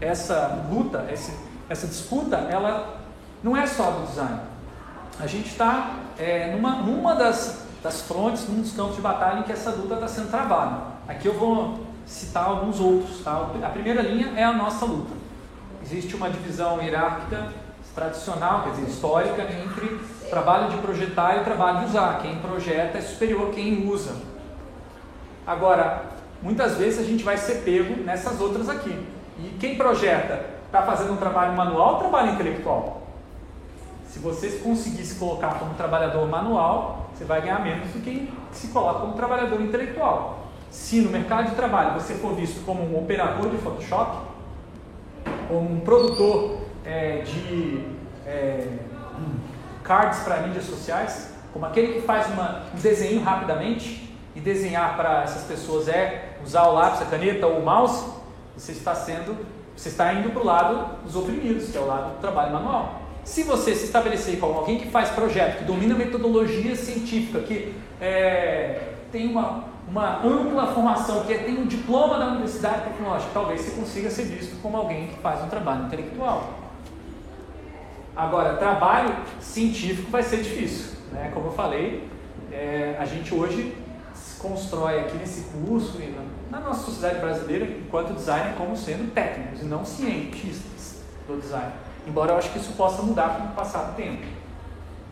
[0.00, 1.06] essa luta,
[1.68, 3.00] essa disputa, ela
[3.42, 4.40] não é só do design.
[5.18, 9.42] A gente está é, numa, numa das, das frontes, num dos campos de batalha em
[9.42, 10.96] que essa luta está sendo travada.
[11.08, 13.20] Aqui eu vou citar alguns outros.
[13.20, 13.50] Tá?
[13.62, 15.26] A primeira linha é a nossa luta
[15.86, 17.48] existe uma divisão hierárquica
[17.94, 22.20] tradicional, quer dizer, histórica, entre trabalho de projetar e trabalho de usar.
[22.20, 24.14] Quem projeta é superior a quem usa.
[25.46, 26.02] Agora,
[26.42, 28.98] muitas vezes a gente vai ser pego nessas outras aqui.
[29.38, 33.02] E quem projeta está fazendo um trabalho manual ou trabalho intelectual?
[34.08, 38.68] Se você conseguir se colocar como trabalhador manual, você vai ganhar menos do que se
[38.68, 40.46] coloca como trabalhador intelectual.
[40.70, 44.26] Se no mercado de trabalho você for visto como um operador de Photoshop,
[45.48, 47.84] como um produtor é, de
[48.26, 48.68] é,
[49.82, 54.05] cards para mídias sociais, como aquele que faz uma, um desenho rapidamente
[54.46, 58.06] desenhar para essas pessoas é usar o lápis, a caneta ou o mouse,
[58.56, 59.36] você está sendo,
[59.76, 63.02] você está indo para o lado dos oprimidos, que é o lado do trabalho manual.
[63.24, 68.92] Se você se estabelecer como alguém que faz projeto, que domina metodologia científica, que é,
[69.10, 74.08] tem uma, uma ampla formação, que tem um diploma da Universidade Tecnológica, talvez você consiga
[74.10, 76.54] ser visto como alguém que faz um trabalho intelectual.
[78.14, 80.96] Agora, trabalho científico vai ser difícil.
[81.10, 81.32] Né?
[81.34, 82.08] Como eu falei,
[82.52, 83.74] é, a gente hoje
[84.38, 86.14] constrói aqui nesse curso e
[86.50, 91.72] na, nossa sociedade brasileira, enquanto designer, como sendo técnicos e não cientistas do design.
[92.06, 94.24] Embora eu acho que isso possa mudar com o passar do tempo.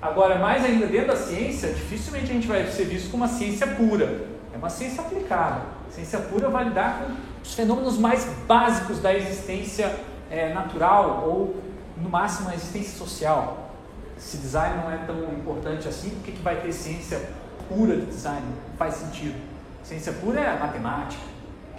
[0.00, 3.66] Agora, mais ainda dentro da ciência, dificilmente a gente vai ser visto como uma ciência
[3.66, 4.26] pura.
[4.52, 5.62] É uma ciência aplicada.
[5.90, 9.94] Ciência pura vai lidar com os fenômenos mais básicos da existência
[10.30, 11.56] é, natural ou,
[11.96, 13.70] no máximo, a existência social.
[14.18, 17.20] Se design não é tão importante assim, por que, que vai ter ciência
[17.68, 18.46] pura de design?
[18.76, 19.34] Faz sentido.
[19.82, 21.22] Ciência pura é matemática,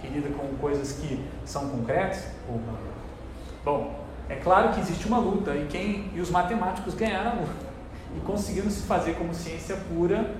[0.00, 2.24] que lida com coisas que são concretas.
[3.64, 7.66] Bom, é claro que existe uma luta e quem e os matemáticos ganharam a luta
[8.16, 10.34] e conseguiram se fazer como ciência pura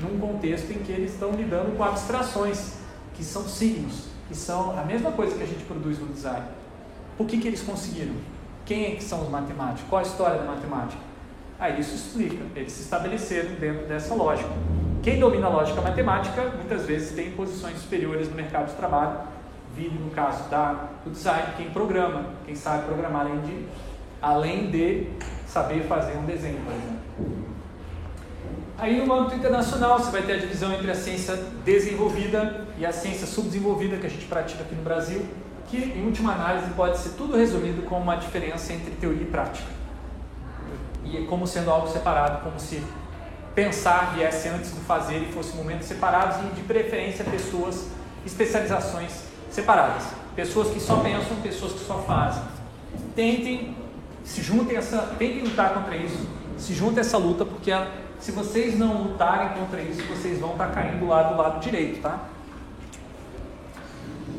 [0.00, 2.74] num contexto em que eles estão lidando com abstrações,
[3.14, 6.44] que são signos, que são a mesma coisa que a gente produz no design.
[7.16, 8.14] Por que, que eles conseguiram?
[8.64, 9.88] Quem é que são os matemáticos?
[9.88, 11.00] Qual a história da matemática?
[11.58, 14.50] Aí isso explica, eles se estabeleceram dentro dessa lógica.
[15.02, 19.20] Quem domina a lógica matemática muitas vezes tem posições superiores no mercado de trabalho,
[19.74, 23.66] vive no caso da, do design, quem programa, quem sabe programar além de,
[24.20, 25.08] além de
[25.46, 27.46] saber fazer um desenho, por exemplo.
[28.78, 32.92] Aí no âmbito internacional você vai ter a divisão entre a ciência desenvolvida e a
[32.92, 35.24] ciência subdesenvolvida que a gente pratica aqui no Brasil,
[35.68, 39.75] que em última análise pode ser tudo resumido como uma diferença entre teoria e prática
[41.12, 42.82] e como sendo algo separado, como se
[43.54, 47.88] pensar viesse antes do fazer e fosse momentos separados e de preferência pessoas,
[48.24, 50.04] especializações separadas.
[50.34, 52.42] Pessoas que só pensam, pessoas que só fazem.
[53.14, 53.74] Tentem,
[54.22, 57.72] se juntem essa, tentem lutar contra isso, se juntem essa luta, porque
[58.18, 62.20] se vocês não lutarem contra isso, vocês vão estar caindo lá do lado direito, tá?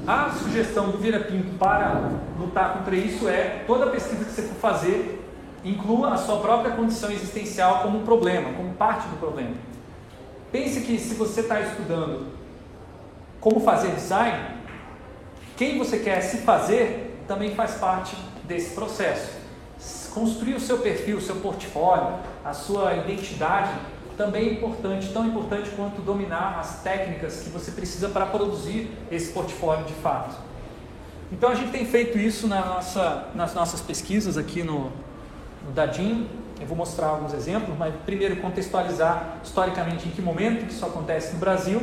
[0.05, 4.55] A sugestão do Vira Pinto para lutar contra isso é toda pesquisa que você for
[4.55, 5.26] fazer,
[5.69, 9.55] inclua a sua própria condição existencial como um problema, como parte do problema.
[10.51, 12.27] Pense que se você está estudando
[13.39, 14.55] como fazer design,
[15.55, 19.35] quem você quer se fazer também faz parte desse processo.
[20.13, 23.71] Construir o seu perfil, o seu portfólio, a sua identidade
[24.17, 29.31] também é importante, tão importante quanto dominar as técnicas que você precisa para produzir esse
[29.31, 30.35] portfólio de fato.
[31.31, 34.91] Então a gente tem feito isso na nossa, nas nossas pesquisas aqui no,
[35.67, 36.27] no Dadinho.
[36.59, 41.33] Eu vou mostrar alguns exemplos, mas primeiro contextualizar historicamente em que momento que isso acontece
[41.33, 41.79] no Brasil.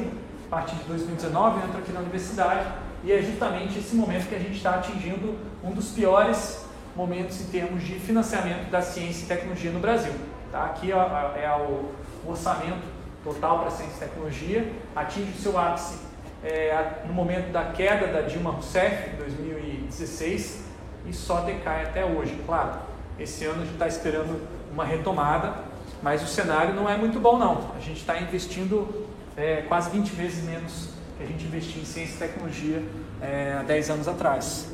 [0.47, 2.67] A partir de 2019, eu entro aqui na universidade
[3.05, 6.65] e é justamente esse momento que a gente está atingindo um dos piores
[6.97, 10.13] momentos em termos de financiamento da ciência e tecnologia no Brasil.
[10.51, 10.65] Tá?
[10.67, 11.93] Aqui é, o
[12.27, 12.83] orçamento
[13.23, 15.99] total para ciência e tecnologia, atinge o seu ápice
[16.43, 20.65] é, no momento da queda da Dilma Rousseff, em 2016,
[21.07, 22.39] e só decai até hoje.
[22.47, 22.79] Claro,
[23.19, 24.41] esse ano a gente está esperando
[24.73, 25.55] uma retomada,
[26.03, 27.71] mas o cenário não é muito bom não.
[27.77, 32.15] A gente está investindo é, quase 20 vezes menos que a gente investia em ciência
[32.15, 32.83] e tecnologia
[33.21, 34.69] é, há 10 anos atrás.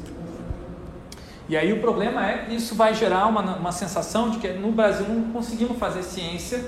[1.48, 4.72] E aí o problema é que isso vai gerar uma, uma sensação de que no
[4.72, 6.64] Brasil não conseguimos fazer ciência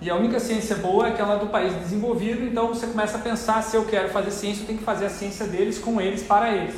[0.00, 3.62] e a única ciência boa é aquela do país desenvolvido, então você começa a pensar
[3.62, 6.54] se eu quero fazer ciência, eu tenho que fazer a ciência deles com eles, para
[6.54, 6.76] eles,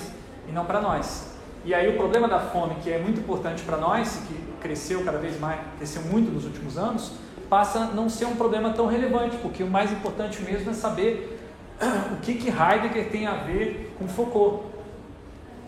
[0.48, 1.29] e não para nós.
[1.64, 5.18] E aí o problema da fome, que é muito importante para nós, que cresceu cada
[5.18, 7.12] vez mais, cresceu muito nos últimos anos,
[7.50, 11.38] passa a não ser um problema tão relevante, porque o mais importante mesmo é saber
[12.12, 14.64] o que, que Heidegger tem a ver com Foucault,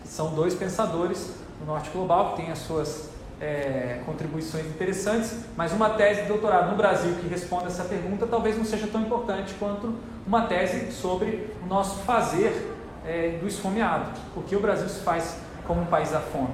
[0.01, 5.73] que são dois pensadores no norte global, que têm as suas é, contribuições interessantes, mas
[5.73, 9.53] uma tese de doutorado no Brasil que responda essa pergunta talvez não seja tão importante
[9.59, 9.93] quanto
[10.25, 12.73] uma tese sobre o nosso fazer
[13.05, 16.49] é, do esfomeado, porque o Brasil se faz como um país da fome.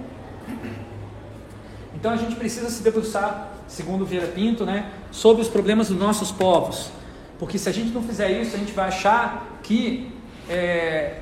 [1.93, 6.32] Então a gente precisa se debruçar, segundo Vieira Pinto, né, sobre os problemas dos nossos
[6.32, 6.91] povos,
[7.38, 10.12] porque se a gente não fizer isso, a gente vai achar que
[10.50, 11.19] é,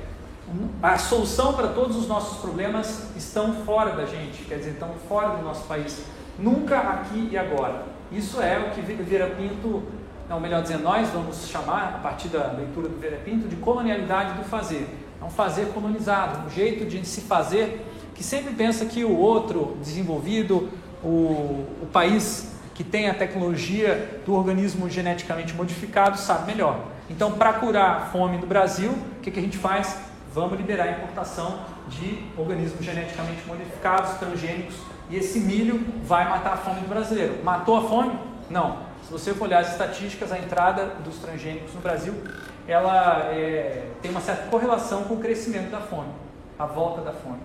[0.82, 5.36] a solução para todos os nossos problemas estão fora da gente, quer dizer, estão fora
[5.36, 6.04] do nosso país,
[6.38, 7.84] nunca aqui e agora.
[8.10, 9.82] Isso é o que Vieira Pinto,
[10.30, 14.34] ou melhor dizendo, nós vamos chamar, a partir da leitura do Vieira Pinto, de colonialidade
[14.34, 14.88] do fazer
[15.20, 19.76] é um fazer colonizado, um jeito de se fazer que sempre pensa que o outro
[19.80, 20.68] desenvolvido,
[21.02, 26.80] o, o país que tem a tecnologia do organismo geneticamente modificado, sabe melhor.
[27.08, 30.08] Então, para curar a fome no Brasil, o que, que a gente faz?
[30.32, 34.76] vamos liberar a importação de organismos geneticamente modificados, transgênicos,
[35.10, 37.42] e esse milho vai matar a fome do brasileiro.
[37.42, 38.12] Matou a fome?
[38.50, 38.87] Não.
[39.08, 42.12] Se você for olhar as estatísticas, a entrada dos transgênicos no Brasil,
[42.66, 46.10] ela é, tem uma certa correlação com o crescimento da fome,
[46.58, 47.38] a volta da fome.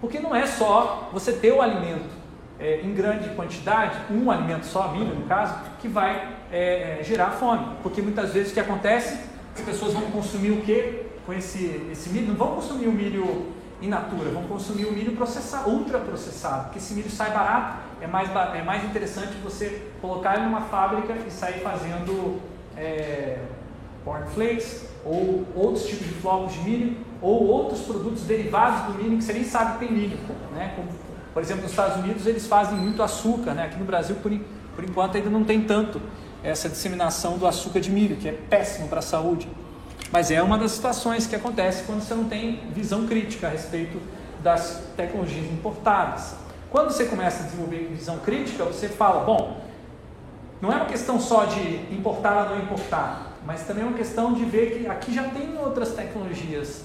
[0.00, 2.10] Porque não é só você ter o alimento
[2.58, 7.30] é, em grande quantidade, um alimento só, milho no caso, que vai é, é gerar
[7.30, 7.64] fome.
[7.80, 9.16] Porque muitas vezes o que acontece,
[9.54, 12.26] as pessoas vão consumir o que com esse, esse milho?
[12.26, 16.78] Não vão consumir o milho in natura, vão consumir o milho processado, ultra processado, porque
[16.78, 21.30] esse milho sai barato, é mais, é mais interessante você colocar ele numa fábrica e
[21.30, 22.38] sair fazendo
[22.76, 23.38] é,
[24.04, 29.24] cornflakes ou outros tipos de flocos de milho ou outros produtos derivados do milho que
[29.24, 30.18] você nem sabe que tem milho,
[30.54, 30.74] né?
[30.76, 30.88] Como,
[31.32, 33.64] por exemplo, nos Estados Unidos eles fazem muito açúcar, né?
[33.64, 34.30] Aqui no Brasil por,
[34.76, 36.00] por enquanto ainda não tem tanto
[36.42, 39.48] essa disseminação do açúcar de milho, que é péssimo para a saúde.
[40.12, 43.98] Mas é uma das situações que acontece quando você não tem visão crítica a respeito
[44.42, 46.43] das tecnologias importadas.
[46.74, 49.60] Quando você começa a desenvolver visão crítica, você fala, bom,
[50.60, 51.60] não é uma questão só de
[51.94, 55.56] importar ou não importar, mas também é uma questão de ver que aqui já tem
[55.56, 56.82] outras tecnologias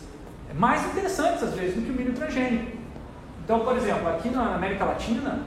[0.54, 2.78] mais interessantes às vezes do que o milho transgênico.
[3.44, 5.40] Então, por exemplo, aqui na América Latina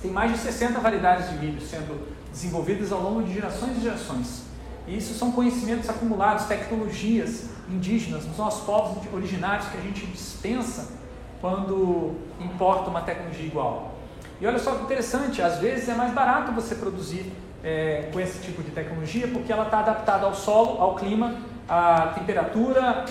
[0.00, 4.44] tem mais de 60 variedades de milho sendo desenvolvidas ao longo de gerações e gerações.
[4.86, 10.96] E isso são conhecimentos acumulados, tecnologias indígenas, dos nossos povos originários que a gente dispensa
[11.40, 13.94] quando importa uma tecnologia igual.
[14.40, 18.40] E olha só que interessante, às vezes é mais barato você produzir é, com esse
[18.40, 21.34] tipo de tecnologia porque ela está adaptada ao solo, ao clima,
[21.68, 23.04] à temperatura,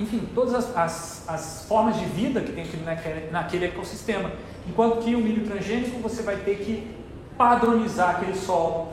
[0.00, 4.30] enfim, todas as, as, as formas de vida que tem naquele, naquele ecossistema.
[4.68, 6.90] Enquanto que o milho transgênico você vai ter que
[7.36, 8.88] padronizar aquele solo,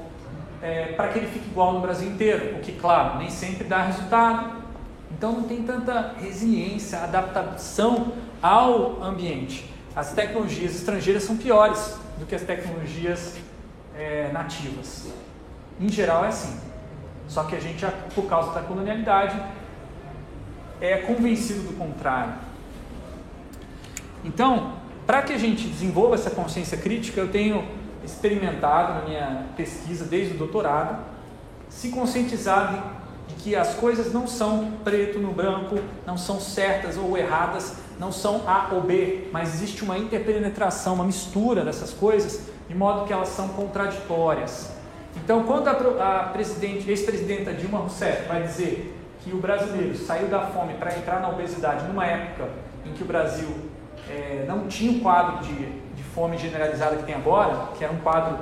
[0.61, 3.81] é, para que ele fique igual no Brasil inteiro, o que, claro, nem sempre dá
[3.83, 4.59] resultado.
[5.19, 9.69] Então não tem tanta resiliência, adaptação ao ambiente.
[9.93, 13.35] As tecnologias estrangeiras são piores do que as tecnologias
[13.97, 15.09] é, nativas.
[15.77, 16.57] Em geral é assim.
[17.27, 19.37] Só que a gente, por causa da colonialidade,
[20.79, 22.35] é convencido do contrário.
[24.23, 27.67] Então, para que a gente desenvolva essa consciência crítica, eu tenho
[28.05, 30.97] experimentado na minha pesquisa desde o doutorado,
[31.67, 32.98] se conscientizar
[33.37, 38.43] que as coisas não são preto no branco, não são certas ou erradas, não são
[38.47, 43.29] A ou B, mas existe uma interpenetração, uma mistura dessas coisas, de modo que elas
[43.29, 44.71] são contraditórias.
[45.15, 50.75] Então, quando a, a ex-presidenta Dilma Rousseff vai dizer que o brasileiro saiu da fome
[50.75, 52.49] para entrar na obesidade numa época
[52.85, 53.49] em que o Brasil
[54.09, 58.37] é, não tinha um quadro de fome generalizada que tem agora, que era um quadro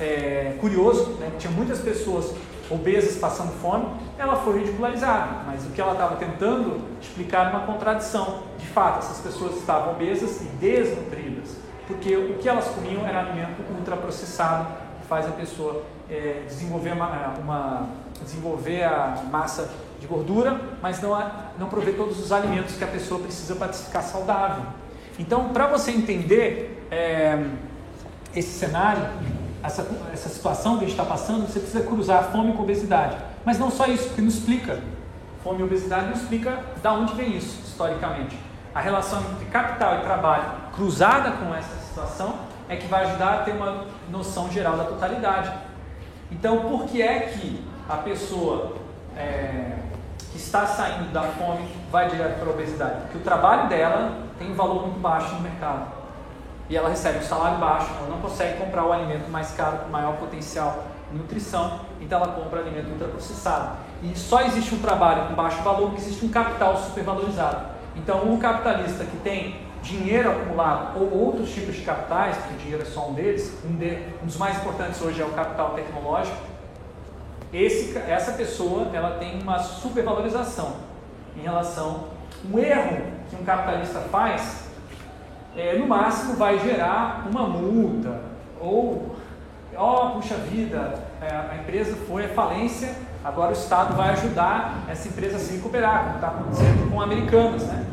[0.00, 1.30] é, curioso, né?
[1.38, 2.34] tinha muitas pessoas
[2.70, 3.86] obesas passando fome,
[4.18, 8.42] ela foi ridicularizada, mas o que ela estava tentando explicar era uma contradição.
[8.58, 13.62] De fato, essas pessoas estavam obesas e desnutridas, porque o que elas comiam era alimento
[13.76, 14.66] ultraprocessado,
[15.00, 17.88] que faz a pessoa é, desenvolver, uma, uma,
[18.22, 23.20] desenvolver a massa de gordura, mas não, não prover todos os alimentos que a pessoa
[23.20, 24.64] precisa para ficar saudável.
[25.18, 27.44] Então, para você entender é,
[28.34, 29.04] esse cenário,
[29.64, 33.16] essa, essa situação que a gente está passando, você precisa cruzar fome com obesidade.
[33.44, 34.78] Mas não só isso, porque não explica.
[35.42, 38.38] Fome e obesidade não explica de onde vem isso, historicamente.
[38.74, 42.34] A relação entre capital e trabalho cruzada com essa situação
[42.68, 45.52] é que vai ajudar a ter uma noção geral da totalidade.
[46.30, 48.76] Então, por que é que a pessoa
[49.16, 49.78] é,
[50.32, 53.00] que está saindo da fome vai direto para a obesidade?
[53.02, 56.03] Porque o trabalho dela tem um valor muito baixo no mercado.
[56.68, 59.90] E ela recebe um salário baixo, ela não consegue comprar o alimento mais caro com
[59.90, 63.76] maior potencial de nutrição, então ela compra alimento ultraprocessado.
[64.02, 67.74] E só existe um trabalho com baixo valor porque existe um capital supervalorizado.
[67.96, 72.82] Então, um capitalista que tem dinheiro acumulado ou outros tipos de capitais, porque o dinheiro
[72.82, 76.36] é só um deles, um, de, um dos mais importantes hoje é o capital tecnológico,
[77.52, 80.76] esse, essa pessoa ela tem uma supervalorização
[81.36, 82.14] em relação
[82.50, 84.63] um erro que um capitalista faz,
[85.56, 88.20] é, no máximo vai gerar uma multa,
[88.60, 89.16] ou,
[89.76, 94.84] ó, oh, puxa vida, é, a empresa foi à falência, agora o Estado vai ajudar
[94.88, 97.86] essa empresa a se recuperar, como está acontecendo com americanas, né?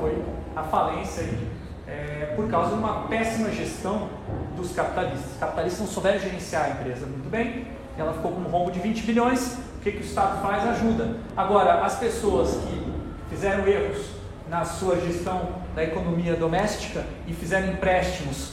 [0.00, 0.22] Foi
[0.54, 1.48] a falência aí,
[1.86, 4.08] é, por causa de uma péssima gestão
[4.56, 5.32] dos capitalistas.
[5.32, 8.78] Os capitalistas não souberam gerenciar a empresa muito bem, ela ficou com um rombo de
[8.80, 10.66] 20 bilhões, o que, que o Estado faz?
[10.68, 11.16] Ajuda.
[11.36, 12.92] Agora, as pessoas que
[13.30, 14.10] fizeram erros
[14.48, 15.48] na sua gestão
[15.78, 18.50] da economia doméstica e fizeram empréstimos,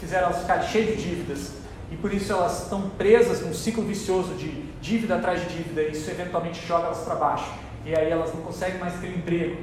[0.00, 1.52] fizeram elas ficarem cheias de dívidas
[1.88, 5.92] e por isso elas estão presas num ciclo vicioso de dívida atrás de dívida e
[5.92, 7.48] isso eventualmente joga elas para baixo
[7.86, 9.56] e aí elas não conseguem mais ter emprego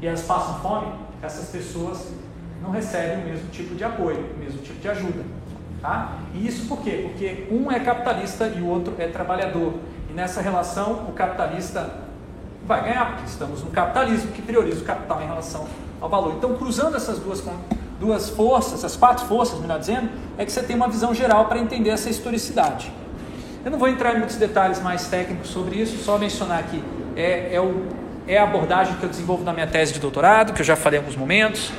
[0.00, 0.92] e elas passam fome,
[1.22, 2.12] essas pessoas
[2.60, 5.22] não recebem o mesmo tipo de apoio, o mesmo tipo de ajuda.
[5.80, 6.18] Tá?
[6.34, 7.06] E isso por quê?
[7.08, 9.74] Porque um é capitalista e o outro é trabalhador.
[10.10, 11.88] E nessa relação, o capitalista
[12.66, 15.68] vai ganhar, porque estamos no capitalismo que prioriza o capital em relação
[16.00, 16.34] ao valor.
[16.36, 17.42] Então, cruzando essas duas,
[17.98, 21.58] duas forças, essas quatro forças, melhor dizendo, é que você tem uma visão geral para
[21.58, 22.92] entender essa historicidade.
[23.64, 26.82] Eu não vou entrar em muitos detalhes mais técnicos sobre isso, só mencionar aqui.
[27.16, 27.86] É, é, o,
[28.26, 30.98] é a abordagem que eu desenvolvo na minha tese de doutorado, que eu já falei
[30.98, 31.72] em alguns momentos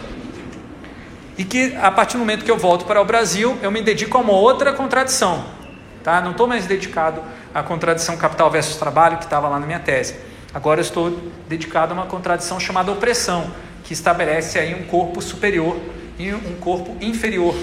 [1.40, 4.18] e que a partir do momento que eu volto para o Brasil, eu me dedico
[4.18, 5.46] a uma outra contradição.
[6.04, 6.20] Tá?
[6.20, 7.22] Não estou mais dedicado
[7.56, 10.18] à contradição capital versus trabalho que estava lá na minha tese.
[10.54, 11.18] Agora eu estou
[11.48, 13.50] dedicado a uma contradição chamada opressão,
[13.90, 15.76] que estabelece aí um corpo superior
[16.20, 17.56] e um corpo inferior.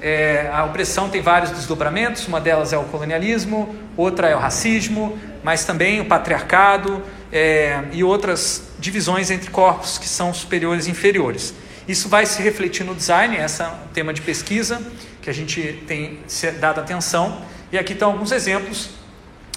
[0.00, 5.18] É, a opressão tem vários desdobramentos, uma delas é o colonialismo, outra é o racismo,
[5.42, 11.52] mas também o patriarcado é, e outras divisões entre corpos que são superiores e inferiores.
[11.86, 14.80] Isso vai se refletir no design, esse é um tema de pesquisa
[15.20, 16.20] que a gente tem
[16.58, 17.42] dado atenção.
[17.70, 18.88] E aqui estão alguns exemplos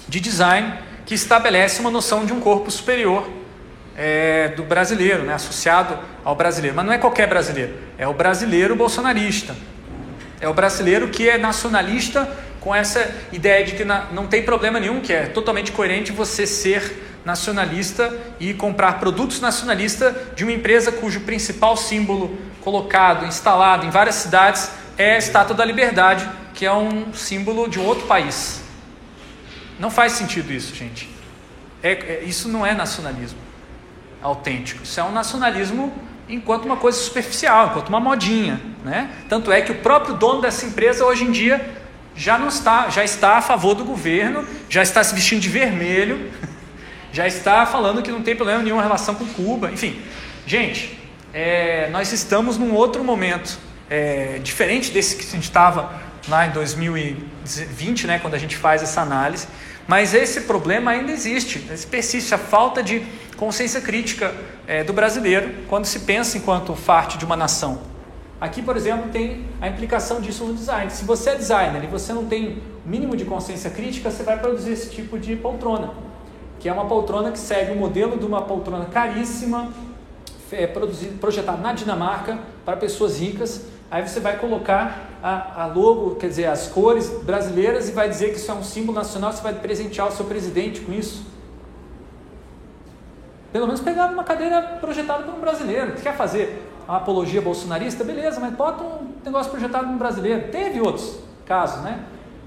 [0.06, 0.70] de design
[1.06, 3.26] que estabelece uma noção de um corpo superior
[3.96, 6.76] é, do brasileiro, né, associado ao brasileiro.
[6.76, 9.54] Mas não é qualquer brasileiro, é o brasileiro bolsonarista.
[10.40, 12.28] É o brasileiro que é nacionalista
[12.60, 17.20] com essa ideia de que não tem problema nenhum, que é totalmente coerente você ser
[17.24, 24.16] nacionalista e comprar produtos nacionalistas de uma empresa cujo principal símbolo colocado, instalado em várias
[24.16, 28.62] cidades é a Estátua da Liberdade, que é um símbolo de um outro país.
[29.78, 31.08] Não faz sentido isso, gente.
[31.82, 33.38] É, é, isso não é nacionalismo
[34.24, 34.82] autêntico.
[34.82, 35.92] Isso é um nacionalismo
[36.28, 39.10] enquanto uma coisa superficial, enquanto uma modinha, né?
[39.28, 41.84] Tanto é que o próprio dono dessa empresa hoje em dia
[42.16, 46.32] já não está, já está a favor do governo, já está se vestindo de vermelho
[47.14, 49.70] já está falando que não tem problema nenhum em relação com Cuba.
[49.70, 50.02] Enfim,
[50.44, 50.98] gente,
[51.32, 53.56] é, nós estamos num outro momento,
[53.88, 58.82] é, diferente desse que a gente estava lá em 2020, né, quando a gente faz
[58.82, 59.46] essa análise.
[59.86, 63.06] Mas esse problema ainda existe, persiste a falta de
[63.36, 64.34] consciência crítica
[64.66, 67.80] é, do brasileiro quando se pensa enquanto parte de uma nação.
[68.40, 70.90] Aqui, por exemplo, tem a implicação disso no design.
[70.90, 74.72] Se você é designer e você não tem mínimo de consciência crítica, você vai produzir
[74.72, 76.04] esse tipo de poltrona
[76.64, 79.70] que é uma poltrona que segue o modelo de uma poltrona caríssima,
[80.50, 83.66] é, projetada na Dinamarca para pessoas ricas.
[83.90, 88.30] Aí você vai colocar a, a, logo, quer dizer, as cores brasileiras e vai dizer
[88.30, 91.26] que isso é um símbolo nacional, você vai presentear o seu presidente com isso.
[93.54, 95.92] Pelo menos pegar uma cadeira projetada por um brasileiro.
[95.92, 98.02] Quer fazer uma apologia bolsonarista?
[98.02, 100.50] Beleza, mas bota um negócio projetado por um brasileiro.
[100.50, 102.04] Teve outros casos, né?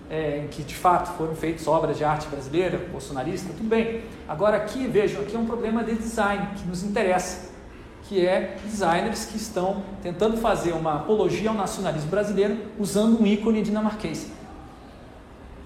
[0.10, 4.04] é, em que de fato foram feitas obras de arte brasileira, bolsonarista, tudo bem.
[4.28, 7.52] Agora aqui, vejam, aqui é um problema de design que nos interessa,
[8.04, 13.62] que é designers que estão tentando fazer uma apologia ao nacionalismo brasileiro usando um ícone
[13.62, 14.30] dinamarquês.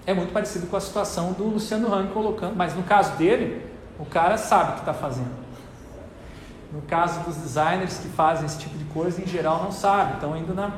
[0.04, 3.71] É muito parecido com a situação do Luciano Hang colocando, mas no caso dele,
[4.02, 5.30] o cara sabe o que está fazendo.
[6.72, 10.36] No caso dos designers que fazem esse tipo de coisa, em geral não sabem, estão
[10.36, 10.72] indo na,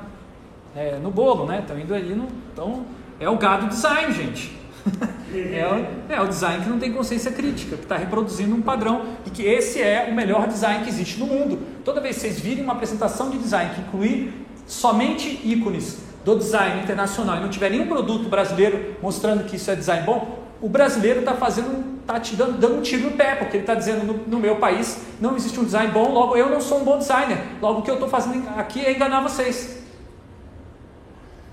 [0.77, 1.61] é, no bolo, né?
[1.61, 2.29] Estão indo ali no.
[2.51, 2.85] Estão
[3.18, 4.55] é o gado design, gente.
[5.33, 9.07] é, o, é o design que não tem consciência crítica, que está reproduzindo um padrão
[9.25, 11.59] e que esse é o melhor design que existe no mundo.
[11.83, 16.83] Toda vez que vocês virem uma apresentação de design que incluir somente ícones do design
[16.83, 21.20] internacional e não tiver nenhum produto brasileiro mostrando que isso é design bom, o brasileiro
[21.20, 24.14] está fazendo, está te dando, dando um tiro no pé, porque ele está dizendo no,
[24.26, 27.38] no, meu país não existe um design bom, logo eu não sou um bom designer,
[27.61, 29.82] logo o que eu estou fazendo aqui é enganar vocês.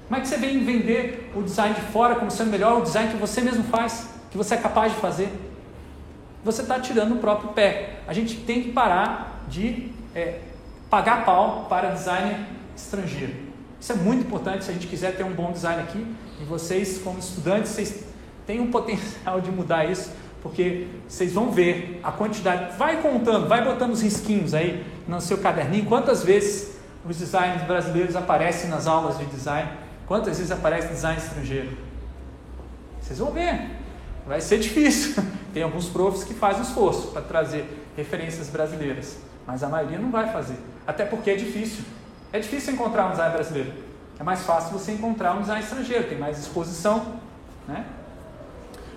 [0.07, 3.09] Como é que você vem vender o design de fora como sendo melhor, o design
[3.09, 5.29] que você mesmo faz, que você é capaz de fazer?
[6.43, 7.99] Você está tirando o próprio pé.
[8.05, 10.39] A gente tem que parar de é,
[10.89, 12.39] pagar pau para designer
[12.75, 13.33] estrangeiro.
[13.79, 16.05] Isso é muito importante se a gente quiser ter um bom design aqui.
[16.41, 18.03] E vocês, como estudantes, vocês
[18.45, 20.11] têm um potencial de mudar isso,
[20.41, 22.77] porque vocês vão ver a quantidade.
[22.77, 25.85] Vai contando, vai botando os risquinhos aí no seu caderninho.
[25.85, 26.77] Quantas vezes
[27.07, 29.69] os designers brasileiros aparecem nas aulas de design?
[30.07, 31.77] Quantas vezes aparece design estrangeiro?
[32.99, 33.69] Vocês vão ver.
[34.27, 35.23] Vai ser difícil.
[35.53, 37.65] Tem alguns profs que fazem esforço para trazer
[37.95, 40.55] referências brasileiras, mas a maioria não vai fazer.
[40.87, 41.83] Até porque é difícil.
[42.33, 43.73] É difícil encontrar um design brasileiro.
[44.19, 47.19] É mais fácil você encontrar um design estrangeiro, tem mais exposição.
[47.67, 47.85] Né?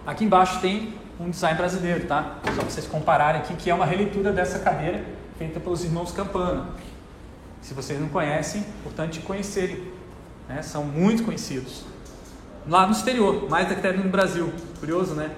[0.07, 2.39] Aqui embaixo tem um design brasileiro, tá?
[2.45, 5.05] Só para vocês compararem aqui, que é uma releitura dessa cadeira
[5.39, 6.69] feita pelos irmãos Campana.
[7.61, 9.93] Se vocês não conhecem, é importante conhecerem
[10.49, 10.62] né?
[10.62, 11.85] são muito conhecidos.
[12.69, 14.53] Lá no exterior, mais até no Brasil.
[14.81, 15.31] Curioso, né?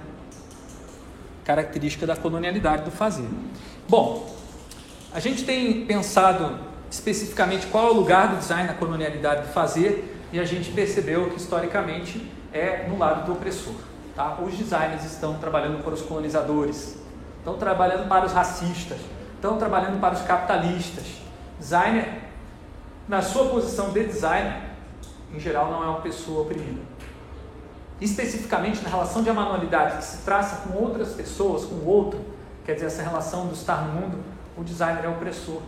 [1.45, 3.29] Característica da colonialidade do fazer.
[3.89, 4.35] Bom,
[5.13, 6.59] A gente tem pensado
[6.91, 11.31] especificamente qual é o lugar do design na colonialidade de fazer e a gente percebeu
[11.31, 13.77] que historicamente é no lado do opressor.
[14.17, 14.39] Tá?
[14.43, 16.97] Os designers estão trabalhando para os colonizadores,
[17.39, 18.99] estão trabalhando para os racistas,
[19.35, 21.05] estão trabalhando para os capitalistas.
[21.61, 22.23] Designer,
[23.07, 24.71] na sua posição de designer,
[25.35, 26.81] em geral não é uma pessoa oprimida.
[28.01, 32.19] Especificamente na relação de manualidade que se traça com outras pessoas, com o outro,
[32.65, 34.19] quer dizer, essa relação do estar no mundo,
[34.57, 35.61] o designer é opressor,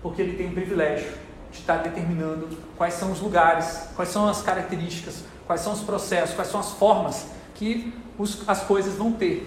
[0.00, 1.12] porque ele tem o privilégio
[1.50, 6.36] de estar determinando quais são os lugares, quais são as características, quais são os processos,
[6.36, 9.46] quais são as formas que os, as coisas vão ter.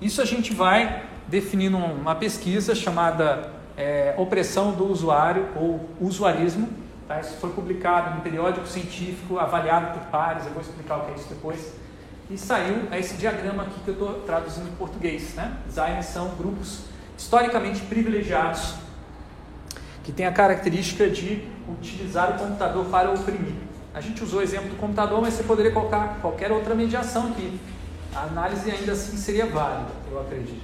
[0.00, 6.68] Isso a gente vai definindo uma pesquisa chamada é, Opressão do Usuário ou Usuarismo.
[7.06, 7.20] Tá?
[7.20, 11.14] Isso foi publicado num periódico científico, avaliado por pares, eu vou explicar o que é
[11.14, 11.74] isso depois.
[12.30, 15.34] E saiu esse diagrama aqui que eu estou traduzindo em português.
[15.34, 15.54] Né?
[15.66, 16.84] Designers são grupos
[17.16, 18.74] historicamente privilegiados
[20.04, 23.67] que têm a característica de utilizar o computador para oprimir.
[23.98, 27.58] A gente usou o exemplo do computador, mas você poderia colocar qualquer outra mediação aqui.
[28.14, 30.62] A análise ainda assim seria válida, eu acredito.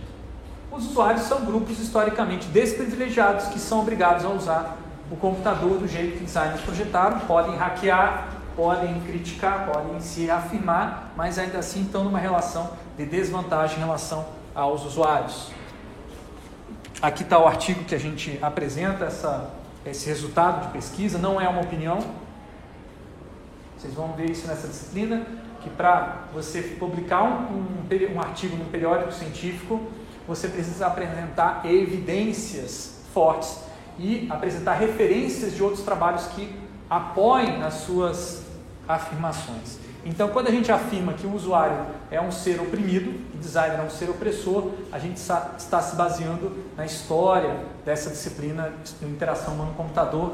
[0.70, 4.78] Os usuários são grupos historicamente desprivilegiados que são obrigados a usar
[5.10, 11.36] o computador do jeito que designers projetaram, podem hackear, podem criticar, podem se afirmar, mas
[11.36, 14.24] ainda assim estão numa relação de desvantagem em relação
[14.54, 15.50] aos usuários.
[17.02, 19.50] Aqui está o artigo que a gente apresenta essa,
[19.84, 22.22] esse resultado de pesquisa, não é uma opinião.
[23.84, 25.26] Vocês vão ver isso nessa disciplina,
[25.60, 29.78] que para você publicar um, um, um artigo num periódico científico,
[30.26, 33.58] você precisa apresentar evidências fortes
[33.98, 36.58] e apresentar referências de outros trabalhos que
[36.88, 38.42] apoiem as suas
[38.88, 39.78] afirmações.
[40.02, 41.76] Então, quando a gente afirma que o usuário
[42.10, 46.52] é um ser oprimido, o designer é um ser opressor, a gente está se baseando
[46.74, 47.54] na história
[47.84, 50.32] dessa disciplina de interação humano-computador,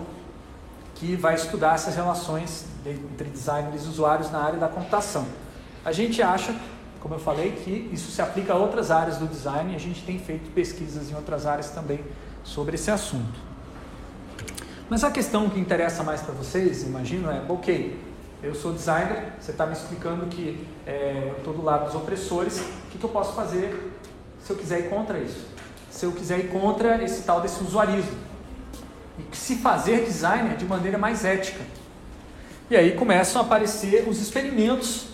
[0.94, 5.26] que vai estudar essas relações entre designers e usuários na área da computação.
[5.84, 6.54] A gente acha,
[7.00, 10.02] como eu falei, que isso se aplica a outras áreas do design e a gente
[10.02, 12.00] tem feito pesquisas em outras áreas também
[12.44, 13.50] sobre esse assunto.
[14.88, 17.98] Mas a questão que interessa mais para vocês, imagino, é: ok,
[18.42, 22.58] eu sou designer, você está me explicando que é, eu estou do lado dos opressores,
[22.58, 23.92] o que, que eu posso fazer
[24.42, 25.46] se eu quiser ir contra isso?
[25.90, 28.18] Se eu quiser ir contra esse tal desse usuarismo?
[29.18, 31.60] E se fazer designer de maneira mais ética?
[32.70, 35.08] E aí começam a aparecer os experimentos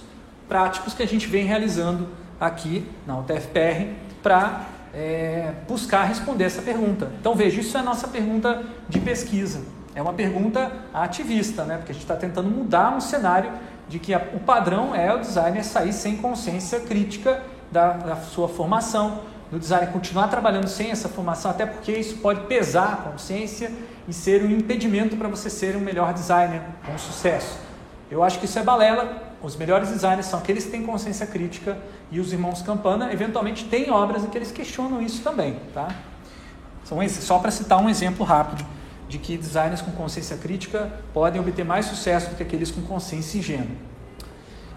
[0.47, 2.07] práticos que a gente vem realizando
[2.39, 7.11] aqui na UTFPR para é, buscar responder essa pergunta.
[7.19, 9.63] Então veja, isso é a nossa pergunta de pesquisa.
[9.95, 11.79] É uma pergunta ativista, né?
[11.79, 13.51] porque a gente está tentando mudar um cenário
[13.89, 17.43] de que a, o padrão é o designer sair sem consciência crítica
[17.73, 22.41] da, da sua formação, do designer continuar trabalhando sem essa formação, até porque isso pode
[22.43, 23.73] pesar a consciência
[24.09, 27.59] e ser um impedimento para você ser um melhor designer com sucesso.
[28.11, 29.35] Eu acho que isso é balela.
[29.43, 31.77] Os melhores designers são aqueles que têm consciência crítica
[32.11, 35.89] e os irmãos Campana eventualmente têm obras em que eles questionam isso também, tá?
[37.09, 38.65] Só para citar um exemplo rápido
[39.09, 43.39] de que designers com consciência crítica podem obter mais sucesso do que aqueles com consciência
[43.39, 43.87] ingênua.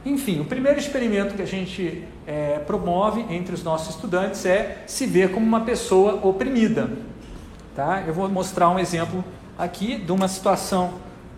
[0.05, 5.05] Enfim, o primeiro experimento que a gente é, promove entre os nossos estudantes é se
[5.05, 6.89] ver como uma pessoa oprimida.
[7.79, 8.03] Tá?
[8.05, 9.23] Eu vou mostrar um exemplo
[9.57, 10.95] aqui de uma situação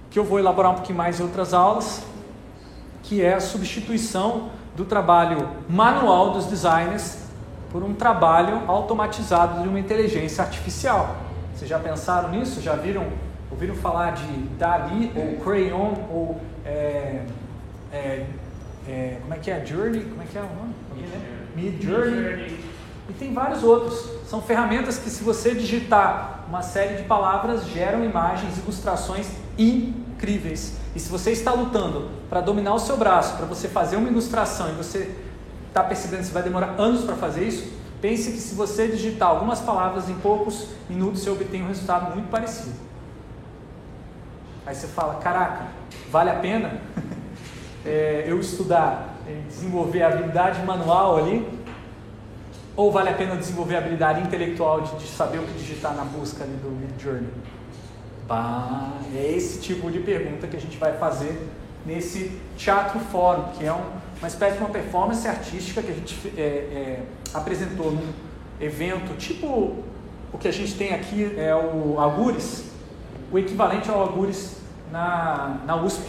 [0.10, 2.02] que eu vou elaborar um pouquinho mais em outras aulas,
[3.04, 7.20] que é a substituição do trabalho manual dos designers
[7.72, 11.16] por um trabalho automatizado de uma inteligência artificial.
[11.54, 12.60] Vocês já pensaram nisso?
[12.60, 13.06] Já viram,
[13.52, 14.26] ouviram falar de
[14.58, 17.24] Dali ou Crayon ou é,
[17.94, 18.26] é,
[18.88, 19.64] é, como é que é?
[19.64, 20.06] Journey?
[20.06, 20.74] Como é que é o nome?
[21.56, 22.66] Mid Journey.
[23.08, 24.21] E tem vários outros.
[24.32, 29.28] São ferramentas que se você digitar uma série de palavras geram imagens, ilustrações
[29.58, 30.78] incríveis.
[30.96, 34.70] E se você está lutando para dominar o seu braço, para você fazer uma ilustração
[34.70, 35.14] e você
[35.68, 39.60] está percebendo que vai demorar anos para fazer isso, Pense que se você digitar algumas
[39.60, 42.74] palavras em poucos minutos, você obtém um resultado muito parecido.
[44.66, 45.66] Aí você fala, caraca,
[46.10, 46.82] vale a pena
[47.86, 51.48] é, eu estudar, é, desenvolver a habilidade manual ali?
[52.82, 56.04] Ou vale a pena desenvolver a habilidade intelectual de, de saber o que digitar na
[56.04, 57.30] busca ali do Mid Journey?
[58.28, 61.48] Bah, é esse tipo de pergunta que a gente vai fazer
[61.86, 63.84] nesse teatro fórum, que é um,
[64.18, 67.04] uma espécie de uma performance artística que a gente é, é,
[67.36, 68.10] apresentou num
[68.60, 69.76] evento tipo
[70.34, 72.64] o que a gente tem aqui é o Agures,
[73.32, 74.56] o equivalente ao Agures
[74.92, 76.08] na, na USP,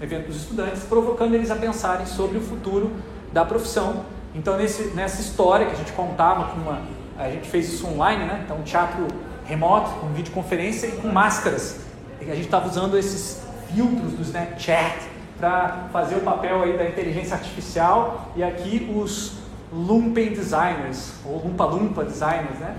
[0.00, 2.88] evento dos estudantes, provocando eles a pensarem sobre o futuro
[3.32, 4.04] da profissão.
[4.34, 6.80] Então, nesse, nessa história que a gente contava com uma,
[7.18, 8.42] a gente fez isso online, né?
[8.44, 9.06] Então, teatro
[9.44, 11.80] remoto, com videoconferência e com máscaras.
[12.20, 15.08] E a gente estava usando esses filtros do Snapchat
[15.38, 19.38] para fazer o papel aí da inteligência artificial e aqui os
[19.72, 22.76] Lumpen Designers, ou Lumpa Lumpa Designers, né?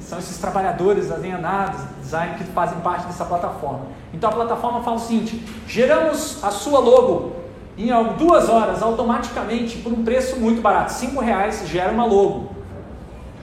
[0.00, 3.86] São esses trabalhadores alienados, design que fazem parte dessa plataforma.
[4.12, 7.41] Então a plataforma fala o seguinte: geramos a sua logo
[7.76, 12.50] em duas horas automaticamente por um preço muito barato, cinco reais gera uma logo,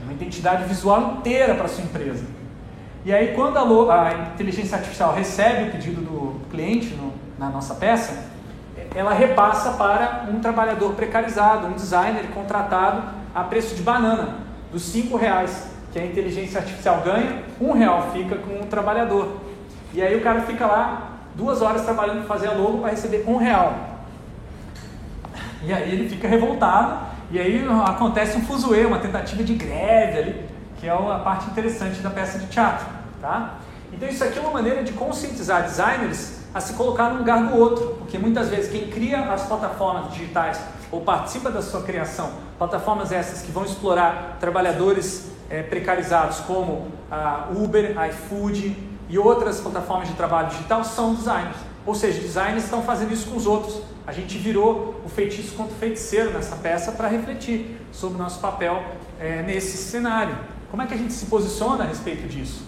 [0.02, 2.24] uma identidade visual inteira para sua empresa.
[3.04, 7.48] E aí quando a, logo, a inteligência artificial recebe o pedido do cliente no, na
[7.50, 8.30] nossa peça,
[8.94, 13.02] ela repassa para um trabalhador precarizado, um designer contratado
[13.34, 14.38] a preço de banana,
[14.72, 19.38] dos cinco reais que a inteligência artificial ganha, um real fica com o trabalhador.
[19.92, 23.24] E aí o cara fica lá duas horas trabalhando para fazer a logo para receber
[23.26, 23.74] um real.
[25.62, 30.44] E aí ele fica revoltado, e aí acontece um fuzuê, uma tentativa de greve ali,
[30.78, 32.86] que é a parte interessante da peça de teatro.
[33.20, 33.58] Tá?
[33.92, 37.56] Então isso aqui é uma maneira de conscientizar designers a se colocar no lugar do
[37.56, 43.12] outro, porque muitas vezes quem cria as plataformas digitais ou participa da sua criação, plataformas
[43.12, 48.76] essas que vão explorar trabalhadores é, precarizados como a Uber, a iFood
[49.08, 51.69] e outras plataformas de trabalho digital são designers.
[51.86, 53.80] Ou seja, designers estão fazendo isso com os outros.
[54.06, 58.40] A gente virou o feitiço contra o feiticeiro nessa peça para refletir sobre o nosso
[58.40, 58.82] papel
[59.18, 60.36] é, nesse cenário.
[60.70, 62.62] Como é que a gente se posiciona a respeito disso?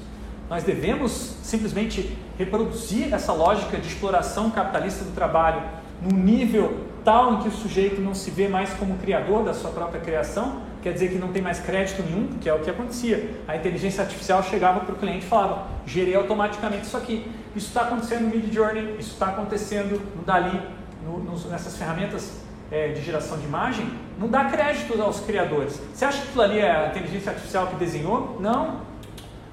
[0.49, 5.63] Nós devemos simplesmente reproduzir essa lógica de exploração capitalista do trabalho
[6.03, 9.71] num nível tal em que o sujeito não se vê mais como criador da sua
[9.71, 13.31] própria criação, quer dizer que não tem mais crédito nenhum, que é o que acontecia.
[13.47, 17.31] A inteligência artificial chegava para o cliente e falava: gerei automaticamente isso aqui.
[17.55, 20.61] Isso está acontecendo no Mid Journey, isso está acontecendo no Dali,
[21.05, 22.41] no, no, nessas ferramentas
[22.71, 23.87] é, de geração de imagem.
[24.19, 25.81] Não dá crédito aos criadores.
[25.93, 28.39] Você acha que aquilo ali é a inteligência artificial que desenhou?
[28.41, 28.81] Não.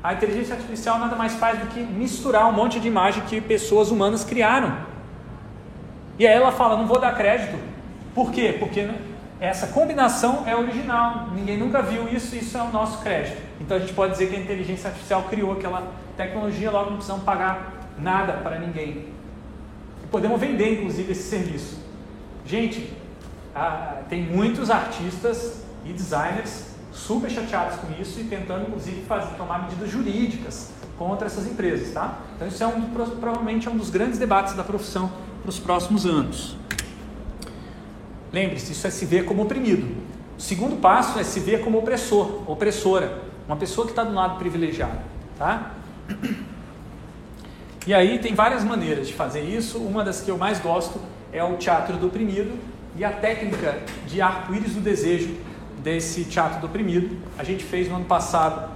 [0.02, 3.92] A inteligência artificial nada mais faz do que misturar um monte de imagem que pessoas
[3.92, 4.78] humanas criaram.
[6.18, 7.60] E aí ela fala: não vou dar crédito.
[8.16, 8.56] Por quê?
[8.58, 8.90] Porque
[9.42, 11.28] essa combinação é original.
[11.34, 13.42] Ninguém nunca viu isso, isso é o nosso crédito.
[13.60, 17.24] Então a gente pode dizer que a inteligência artificial criou aquela tecnologia, logo não precisamos
[17.24, 19.08] pagar nada para ninguém.
[20.04, 21.80] E podemos vender, inclusive, esse serviço.
[22.46, 22.92] Gente,
[24.10, 29.90] tem muitos artistas e designers super chateados com isso e tentando, inclusive, fazer, tomar medidas
[29.90, 32.20] jurídicas contra essas empresas, tá?
[32.36, 32.82] Então isso é um,
[33.20, 36.58] provavelmente é um dos grandes debates da profissão para os próximos anos.
[38.34, 39.88] Lembre-se, isso é se ver como oprimido.
[40.38, 44.38] O segundo passo é se ver como opressor, opressora, uma pessoa que está do lado
[44.38, 45.00] privilegiado,
[45.38, 45.74] tá?
[47.90, 49.80] E aí tem várias maneiras de fazer isso.
[49.80, 51.02] Uma das que eu mais gosto
[51.34, 52.56] é o teatro do oprimido
[52.96, 55.36] e a técnica de arco-íris do desejo,
[55.82, 57.18] desse teatro do oprimido.
[57.36, 58.70] A gente fez no ano passado,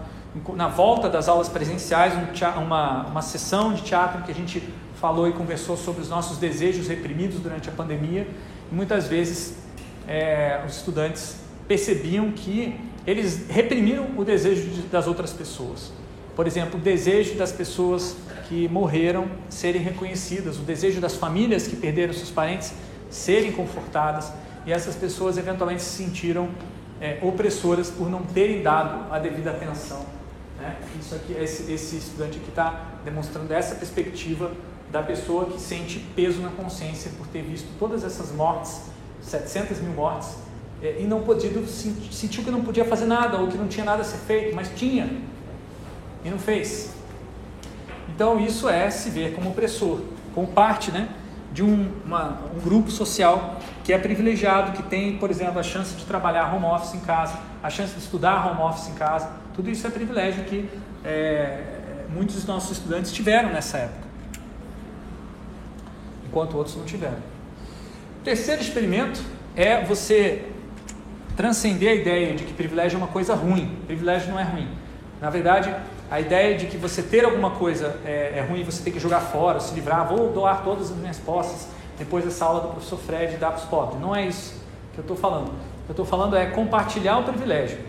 [0.55, 4.34] na volta das aulas presenciais, um teatro, uma, uma sessão de teatro em que a
[4.34, 8.28] gente falou e conversou sobre os nossos desejos reprimidos durante a pandemia.
[8.72, 9.55] E muitas vezes
[10.07, 11.38] é, os estudantes
[11.68, 15.93] percebiam que eles reprimiram o desejo de, das outras pessoas.
[16.36, 18.15] Por exemplo, o desejo das pessoas
[18.47, 22.73] que morreram serem reconhecidas, o desejo das famílias que perderam seus parentes
[23.09, 24.31] serem confortadas,
[24.65, 26.49] e essas pessoas eventualmente se sentiram
[26.99, 30.05] é, opressoras por não terem dado a devida atenção.
[30.59, 30.75] Né?
[30.99, 34.51] Isso aqui, esse, esse estudante aqui está demonstrando essa perspectiva
[34.91, 38.84] da pessoa que sente peso na consciência por ter visto todas essas mortes,
[39.21, 40.36] 700 mil mortes,
[40.81, 44.01] é, e não podido, sentiu que não podia fazer nada ou que não tinha nada
[44.01, 45.09] a ser feito, mas tinha
[46.24, 46.93] e não fez.
[48.13, 50.01] Então isso é se ver como opressor,
[50.34, 51.09] como parte, né?
[51.53, 55.93] de um, uma, um grupo social que é privilegiado, que tem, por exemplo, a chance
[55.95, 59.30] de trabalhar home office em casa, a chance de estudar home office em casa.
[59.53, 60.67] Tudo isso é privilégio que
[61.05, 64.07] é, muitos dos nossos estudantes tiveram nessa época,
[66.26, 67.19] enquanto outros não tiveram.
[68.19, 69.21] O terceiro experimento
[69.55, 70.45] é você
[71.38, 73.78] transcender a ideia de que privilégio é uma coisa ruim.
[73.86, 74.67] Privilégio não é ruim.
[75.21, 75.74] Na verdade,
[76.14, 79.20] a ideia de que você ter alguma coisa é, é ruim, você tem que jogar
[79.20, 83.38] fora, se livrar, vou doar todas as minhas posses depois dessa aula do professor Fred
[83.38, 83.99] dar para os pobres.
[83.99, 84.53] Não é isso
[84.93, 85.47] que eu estou falando.
[85.47, 87.80] O que eu estou falando é compartilhar o privilégio.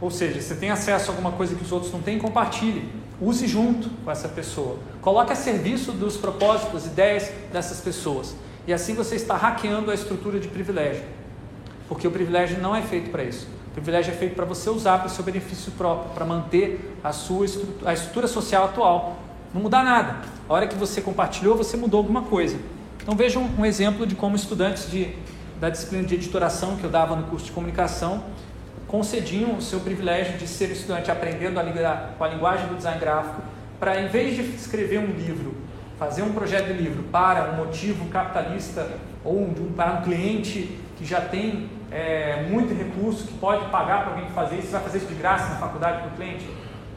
[0.00, 2.88] Ou seja, você tem acesso a alguma coisa que os outros não têm, compartilhe.
[3.20, 4.76] Use junto com essa pessoa.
[5.02, 8.36] Coloque a serviço dos propósitos, ideias dessas pessoas.
[8.64, 11.02] E assim você está hackeando a estrutura de privilégio.
[11.88, 15.06] Porque o privilégio não é feito para isso privilégio é feito para você usar para
[15.06, 19.18] o seu benefício próprio, para manter a sua estrutura, a estrutura social atual.
[19.52, 20.16] Não mudar nada.
[20.48, 22.58] A hora que você compartilhou, você mudou alguma coisa.
[23.02, 25.14] Então vejam um exemplo de como estudantes de,
[25.60, 28.24] da disciplina de editoração que eu dava no curso de comunicação
[28.86, 33.00] concediam o seu privilégio de ser estudante aprendendo a lidar com a linguagem do design
[33.00, 33.42] gráfico,
[33.80, 35.54] para em vez de escrever um livro,
[35.98, 38.88] fazer um projeto de livro para um motivo capitalista
[39.24, 44.14] ou um, para um cliente que já tem é, muito recurso, que pode pagar para
[44.14, 46.48] alguém fazer isso, você vai fazer isso de graça na faculdade para o cliente?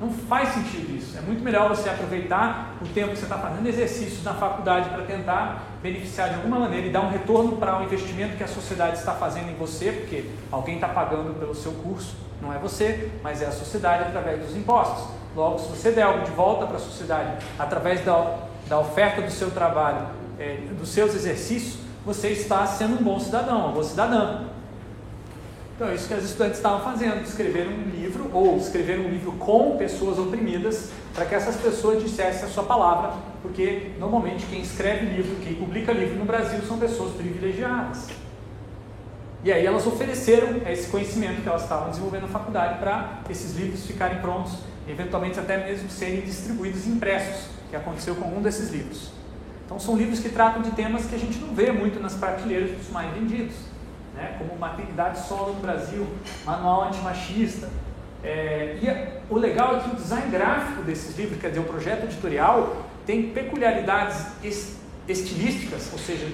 [0.02, 1.18] Não faz sentido isso.
[1.18, 5.04] É muito melhor você aproveitar o tempo que você está fazendo exercícios na faculdade para
[5.04, 8.98] tentar beneficiar de alguma maneira e dar um retorno para o investimento que a sociedade
[8.98, 13.42] está fazendo em você, porque alguém está pagando pelo seu curso, não é você, mas
[13.42, 15.14] é a sociedade através dos impostos.
[15.36, 18.38] Logo, se você der algo de volta para a sociedade através da,
[18.70, 20.08] da oferta do seu trabalho,
[20.40, 24.46] é, dos seus exercícios, você está sendo um bom cidadão, uma boa cidadã.
[25.80, 29.32] Então, é isso que as estudantes estavam fazendo, escrever um livro ou escrever um livro
[29.40, 35.06] com pessoas oprimidas para que essas pessoas dissessem a sua palavra, porque normalmente quem escreve
[35.06, 38.10] livro, quem publica livro no Brasil são pessoas privilegiadas.
[39.42, 43.86] E aí elas ofereceram esse conhecimento que elas estavam desenvolvendo na faculdade para esses livros
[43.86, 44.56] ficarem prontos,
[44.86, 49.12] eventualmente até mesmo serem distribuídos impressos, que aconteceu com um desses livros.
[49.66, 52.70] Então são livros que tratam de temas que a gente não vê muito nas prateleiras
[52.72, 53.69] dos mais vendidos
[54.20, 56.06] né, como Maternidade Solo no Brasil,
[56.46, 57.70] Manual Antimachista.
[58.22, 62.04] É, e o legal é que o design gráfico desses livros, quer dizer, o projeto
[62.04, 64.26] editorial, tem peculiaridades
[65.08, 66.28] estilísticas, ou seja,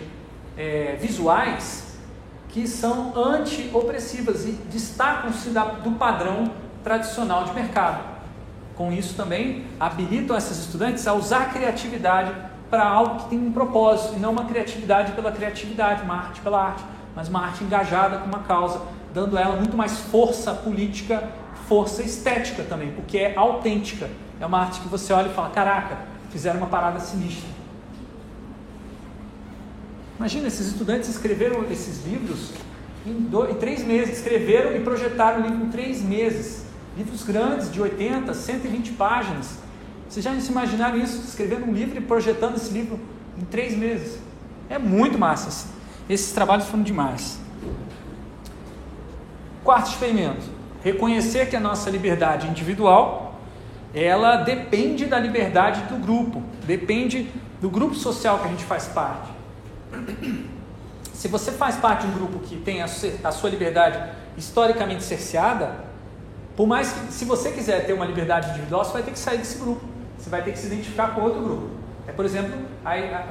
[0.58, 1.96] é, visuais,
[2.50, 6.52] que são anti-opressivas e destacam-se do padrão
[6.84, 8.16] tradicional de mercado.
[8.76, 12.34] Com isso também habilitam esses estudantes a usar a criatividade
[12.70, 16.62] para algo que tem um propósito e não uma criatividade pela criatividade, uma arte pela
[16.62, 16.84] arte
[17.16, 18.82] mas uma arte engajada com uma causa,
[19.14, 21.30] dando ela muito mais força política,
[21.68, 24.10] força estética também, porque é autêntica.
[24.40, 25.98] É uma arte que você olha e fala: caraca,
[26.30, 27.48] fizeram uma parada sinistra.
[30.18, 32.52] Imagina, esses estudantes escreveram esses livros
[33.06, 36.66] em, dois, em três meses, escreveram e projetaram o livro em três meses.
[36.98, 39.58] Livros grandes, de 80, 120 páginas.
[40.08, 41.22] Vocês já se imaginaram isso?
[41.22, 43.00] Escrevendo um livro e projetando esse livro
[43.38, 44.18] em três meses.
[44.70, 45.75] É muito massa.
[46.10, 47.40] Esses trabalhos foram demais.
[49.64, 50.46] Quarto experimento:
[50.84, 53.26] reconhecer que a nossa liberdade individual
[53.96, 57.32] ela depende da liberdade do grupo, depende
[57.62, 59.30] do grupo social que a gente faz parte.
[61.14, 65.86] Se você faz parte de um grupo que tem a, sua liberdade historicamente cerceada,
[66.58, 69.38] por mais que, se você quiser ter uma liberdade individual, você vai ter que sair
[69.38, 69.86] desse grupo.
[70.18, 71.70] Você vai ter que se identificar com outro grupo.
[72.06, 72.54] É, por exemplo,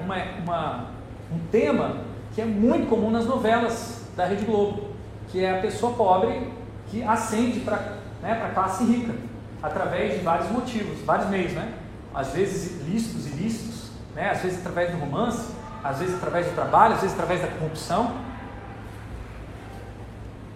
[0.03, 0.87] uma, uma,
[1.31, 1.99] um tema
[2.35, 4.89] que é muito comum nas novelas da Rede Globo,
[5.28, 6.53] que é a pessoa pobre
[6.91, 9.14] que ascende para né, a classe rica,
[9.62, 11.72] através de vários motivos, vários meios, né?
[12.14, 14.30] Às vezes lícitos, ilícitos, né?
[14.30, 18.14] às vezes através do romance, às vezes através do trabalho, às vezes através da corrupção.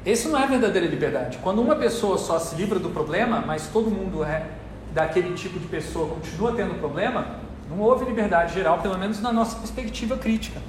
[0.04, 1.38] Isso não é verdadeira liberdade.
[1.38, 4.46] Quando uma pessoa só se livra do problema, mas todo mundo é
[4.92, 7.26] daquele tipo de pessoa continua tendo problema,
[7.68, 10.60] não houve liberdade geral, pelo menos na nossa perspectiva crítica.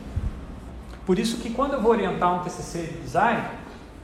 [1.09, 3.43] Por isso que quando eu vou orientar um TCC de design,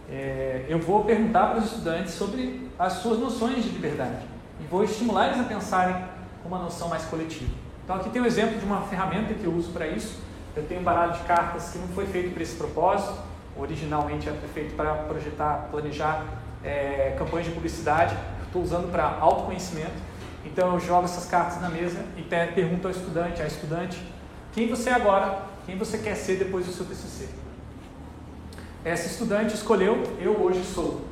[0.09, 4.25] é, eu vou perguntar para os estudantes sobre as suas noções de liberdade
[4.59, 5.95] e vou estimular eles a pensarem
[6.43, 7.53] uma noção mais coletiva.
[7.83, 10.19] Então aqui tem um exemplo de uma ferramenta que eu uso para isso.
[10.55, 13.13] Eu tenho um baralho de cartas que não foi feito para esse propósito,
[13.55, 16.25] originalmente é feito para projetar, planejar
[16.63, 19.93] é, campanhas de publicidade, estou usando para autoconhecimento.
[20.43, 24.01] Então eu jogo essas cartas na mesa e pergunto ao estudante, à estudante,
[24.51, 27.27] quem você é agora quem você quer ser depois do seu TCC?
[28.83, 31.05] Essa estudante escolheu, eu hoje sou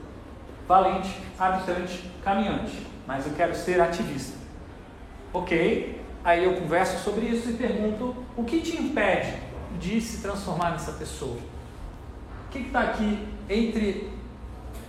[0.68, 4.38] valente, habitante, caminhante, mas eu quero ser ativista.
[5.34, 9.40] Ok, aí eu converso sobre isso e pergunto o que te impede
[9.80, 11.38] de se transformar nessa pessoa?
[12.48, 14.12] O que está aqui entre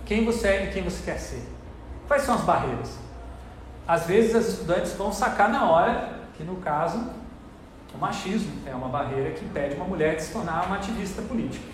[0.05, 1.43] quem você é e quem você quer ser?
[2.07, 2.99] Quais são as barreiras?
[3.87, 7.09] Às vezes as estudantes vão sacar na hora que no caso
[7.95, 11.65] o machismo é uma barreira que impede uma mulher de se tornar uma ativista política.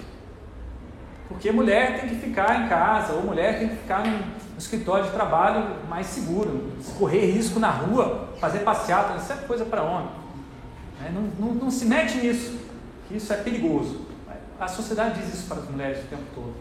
[1.27, 5.11] Porque mulher tem que ficar em casa, ou mulher tem que ficar no, escritório de
[5.11, 10.09] trabalho mais seguro, correr risco na rua, fazer passeata, isso é coisa para homem.
[10.99, 11.11] Né?
[11.11, 12.59] Não, não, não se mete nisso,
[13.07, 14.05] que isso é perigoso.
[14.59, 16.53] A sociedade diz isso para as mulheres o tempo todo.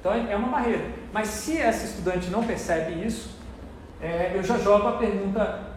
[0.00, 0.84] Então é, é uma barreira.
[1.12, 3.30] Mas se essa estudante não percebe isso,
[4.02, 5.73] é, eu já jogo a pergunta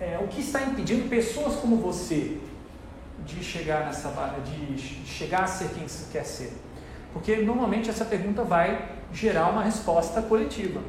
[0.00, 2.38] é, o que está impedindo pessoas como você
[3.26, 4.08] de chegar nessa
[4.44, 6.52] de chegar a ser quem você quer ser?
[7.12, 10.80] Porque normalmente essa pergunta vai gerar uma resposta coletiva.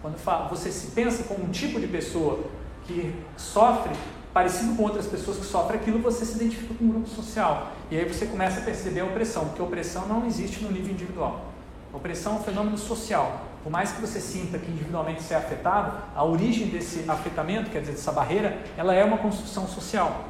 [0.00, 0.16] Quando
[0.48, 2.44] você se pensa como um tipo de pessoa
[2.86, 3.92] que sofre
[4.32, 7.72] parecido com outras pessoas que sofrem aquilo, você se identifica com um grupo social.
[7.90, 10.92] E aí você começa a perceber a opressão, porque a opressão não existe no nível
[10.92, 11.52] individual.
[11.96, 13.46] A Opressão é um fenômeno social.
[13.62, 17.80] Por mais que você sinta que individualmente você é afetado, a origem desse afetamento, quer
[17.80, 20.28] dizer, dessa barreira, ela é uma construção social.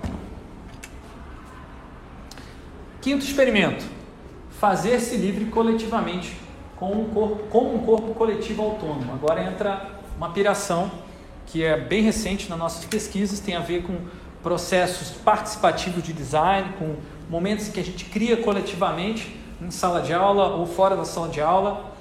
[3.02, 3.84] Quinto experimento:
[4.48, 6.36] fazer-se livre coletivamente
[6.76, 9.12] com um corpo, como um corpo coletivo autônomo.
[9.14, 10.88] Agora entra uma piração
[11.46, 13.98] que é bem recente nas nossas pesquisas, tem a ver com
[14.40, 16.94] processos participativos de design, com
[17.28, 21.40] momentos que a gente cria coletivamente em sala de aula ou fora da sala de
[21.40, 21.92] aula.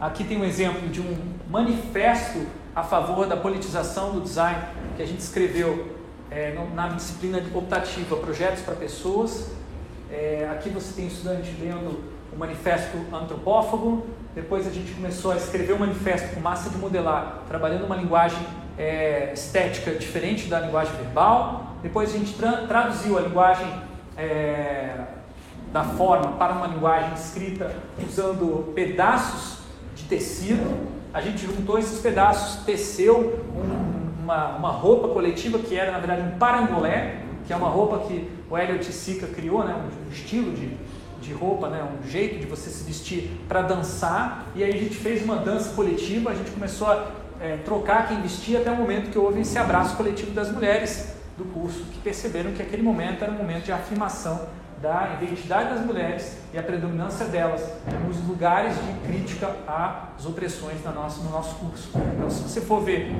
[0.00, 1.16] Aqui tem um exemplo de um
[1.48, 4.58] manifesto a favor da politização do design
[4.96, 5.96] que a gente escreveu
[6.30, 9.50] é, na disciplina optativa Projetos para Pessoas.
[10.10, 14.06] É, aqui você tem estudante lendo o manifesto antropófago.
[14.34, 17.96] Depois a gente começou a escrever o um manifesto com massa de modelar, trabalhando uma
[17.96, 18.38] linguagem
[18.78, 21.76] é, estética diferente da linguagem verbal.
[21.82, 23.66] Depois a gente tra traduziu a linguagem
[24.16, 25.04] é,
[25.72, 29.58] da forma para uma linguagem escrita usando pedaços
[29.94, 30.88] de tecido.
[31.12, 36.22] A gente juntou esses pedaços, teceu um, uma, uma roupa coletiva que era, na verdade,
[36.22, 40.76] um parangolé, que é uma roupa que o Elliot Sica criou, né, um estilo de,
[41.20, 44.46] de roupa, né, um jeito de você se vestir para dançar.
[44.54, 47.10] E aí a gente fez uma dança coletiva, a gente começou a
[47.40, 51.44] é, trocar quem vestia até o momento que houve esse abraço coletivo das mulheres do
[51.44, 56.38] curso, que perceberam que aquele momento era um momento de afirmação da identidade das mulheres
[56.52, 57.62] e a predominância delas
[58.06, 61.90] nos lugares de crítica às opressões no nosso, no nosso curso.
[62.16, 63.14] Então, se você for ver,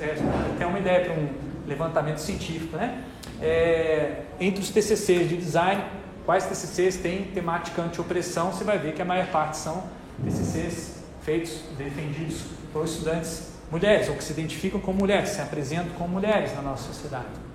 [0.00, 0.16] é,
[0.58, 1.28] tem uma ideia para um
[1.66, 3.02] levantamento científico, né?
[3.40, 5.82] É, entre os TCCs de design,
[6.24, 9.84] quais TCCs têm temática anti-opressão, você vai ver que a maior parte são
[10.24, 16.10] TCCs feitos, defendidos por estudantes mulheres, ou que se identificam como mulheres, se apresentam como
[16.10, 17.45] mulheres na nossa sociedade.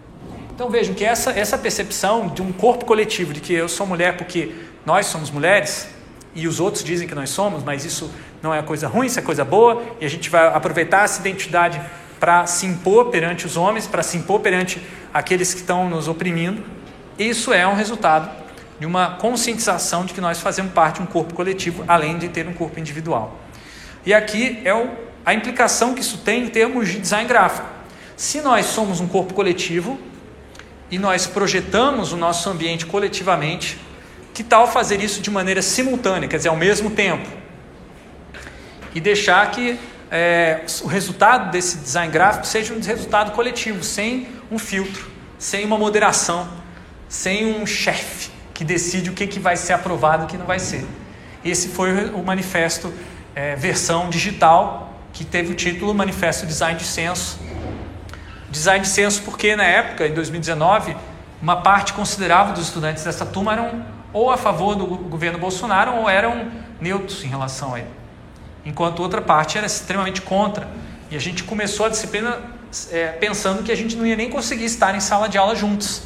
[0.62, 4.16] Então vejam que essa, essa percepção de um corpo coletivo, de que eu sou mulher
[4.16, 4.54] porque
[4.86, 5.88] nós somos mulheres,
[6.36, 9.24] e os outros dizem que nós somos, mas isso não é coisa ruim, isso é
[9.24, 11.82] coisa boa, e a gente vai aproveitar essa identidade
[12.20, 14.80] para se impor perante os homens, para se impor perante
[15.12, 16.64] aqueles que estão nos oprimindo.
[17.18, 18.30] Isso é um resultado
[18.80, 22.48] de uma conscientização de que nós fazemos parte de um corpo coletivo, além de ter
[22.48, 23.40] um corpo individual.
[24.06, 24.92] E aqui é o,
[25.26, 27.68] a implicação que isso tem em termos de design gráfico.
[28.16, 29.98] Se nós somos um corpo coletivo,
[30.92, 33.80] e nós projetamos o nosso ambiente coletivamente,
[34.34, 37.28] que tal fazer isso de maneira simultânea, quer dizer, ao mesmo tempo?
[38.94, 39.80] E deixar que
[40.12, 45.78] é, o resultado desse design gráfico seja um resultado coletivo, sem um filtro, sem uma
[45.78, 46.48] moderação,
[47.08, 50.46] sem um chefe que decide o que, que vai ser aprovado e o que não
[50.46, 50.86] vai ser.
[51.44, 52.94] Esse foi o manifesto
[53.34, 57.40] é, versão digital, que teve o título Manifesto Design de Censo,
[58.52, 60.96] Design de censo porque na época, em 2019,
[61.42, 66.10] uma parte considerável dos estudantes dessa turma eram ou a favor do governo Bolsonaro ou
[66.10, 67.88] eram neutros em relação a ele.
[68.66, 70.68] Enquanto outra parte era extremamente contra.
[71.10, 72.40] E a gente começou a disciplina
[72.92, 76.04] é, pensando que a gente não ia nem conseguir estar em sala de aula juntos.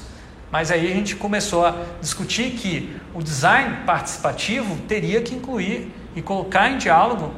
[0.51, 6.21] Mas aí a gente começou a discutir que o design participativo teria que incluir e
[6.21, 7.33] colocar em diálogo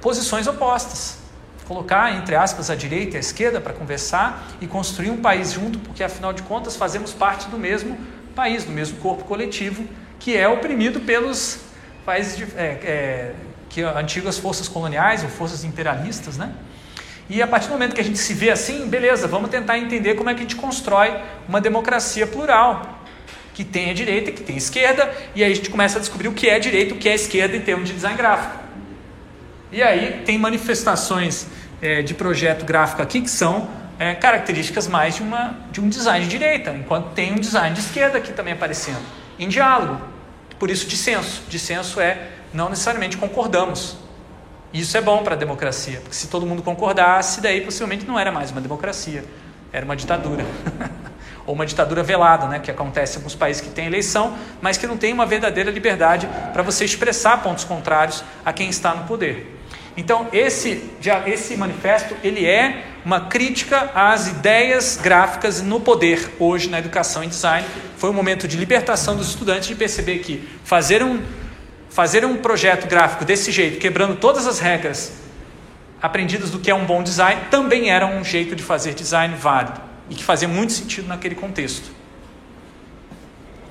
[0.00, 1.23] posições opostas
[1.66, 5.78] colocar, entre aspas, a direita e a esquerda para conversar e construir um país junto,
[5.78, 7.98] porque afinal de contas fazemos parte do mesmo
[8.34, 9.84] país, do mesmo corpo coletivo,
[10.18, 11.60] que é oprimido pelos
[12.04, 13.34] países de, é, é,
[13.68, 16.52] que antigas forças coloniais ou forças imperialistas, né?
[17.28, 20.14] E a partir do momento que a gente se vê assim, beleza, vamos tentar entender
[20.14, 21.14] como é que a gente constrói
[21.48, 23.00] uma democracia plural,
[23.54, 26.28] que tem a direita, que tem a esquerda, e aí a gente começa a descobrir
[26.28, 28.63] o que é direita, o que é esquerda em termos de design gráfico.
[29.72, 31.46] E aí tem manifestações
[31.82, 36.24] é, de projeto gráfico aqui que são é, características mais de, uma, de um design
[36.24, 39.02] de direita, enquanto tem um design de esquerda aqui também aparecendo,
[39.38, 40.00] em diálogo.
[40.58, 41.42] Por isso, dissenso.
[41.48, 43.96] Dissenso é não necessariamente concordamos.
[44.72, 48.32] Isso é bom para a democracia, porque se todo mundo concordasse, daí possivelmente não era
[48.32, 49.24] mais uma democracia,
[49.72, 50.44] era uma ditadura.
[51.46, 54.86] Ou uma ditadura velada, né, que acontece em alguns países que têm eleição, mas que
[54.86, 59.54] não tem uma verdadeira liberdade para você expressar pontos contrários a quem está no poder.
[59.96, 60.90] Então, esse,
[61.26, 67.28] esse manifesto ele é uma crítica às ideias gráficas no poder hoje na educação e
[67.28, 67.66] design.
[67.96, 71.22] Foi um momento de libertação dos estudantes de perceber que fazer um,
[71.90, 75.12] fazer um projeto gráfico desse jeito, quebrando todas as regras
[76.02, 79.93] aprendidas do que é um bom design, também era um jeito de fazer design válido
[80.08, 81.90] e que fazia muito sentido naquele contexto.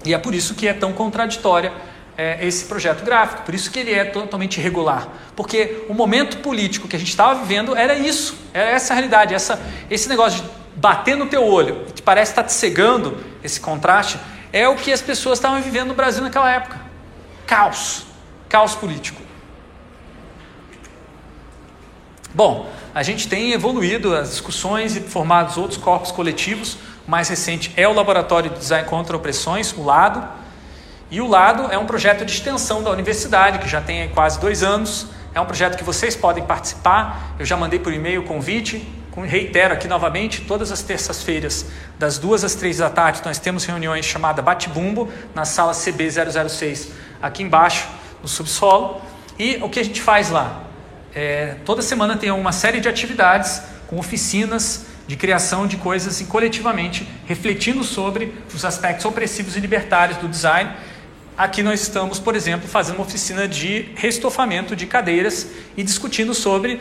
[0.06, 1.72] E é por isso que é tão contraditória
[2.18, 6.88] é, esse projeto gráfico, por isso que ele é totalmente irregular, porque o momento político
[6.88, 9.60] que a gente estava vivendo era isso, era essa realidade, essa,
[9.90, 14.20] esse negócio de bater no teu olho, que parece estar te cegando, esse contraste,
[14.52, 16.80] é o que as pessoas estavam vivendo no Brasil naquela época.
[17.48, 18.06] Caos,
[18.48, 19.22] caos político.
[22.34, 26.78] Bom, a gente tem evoluído as discussões e formado outros corpos coletivos.
[27.08, 30.24] O mais recente é o Laboratório de Design contra Opressões, o LADO.
[31.10, 34.62] E o LADO é um projeto de extensão da universidade, que já tem quase dois
[34.62, 35.08] anos.
[35.34, 37.36] É um projeto que vocês podem participar.
[37.40, 38.88] Eu já mandei por e-mail o convite.
[39.16, 41.68] Reitero aqui novamente, todas as terças-feiras,
[42.00, 46.90] das duas às três da tarde, nós temos reuniões chamada Bate-Bumbo, na sala CB006,
[47.22, 47.88] aqui embaixo,
[48.24, 49.02] no subsolo.
[49.38, 50.64] E o que a gente faz lá?
[51.16, 56.26] É, toda semana tem uma série de atividades com oficinas de criação de coisas e
[56.26, 60.72] coletivamente refletindo sobre os aspectos opressivos e libertários do design.
[61.38, 66.80] Aqui nós estamos, por exemplo, fazendo uma oficina de restofamento de cadeiras e discutindo sobre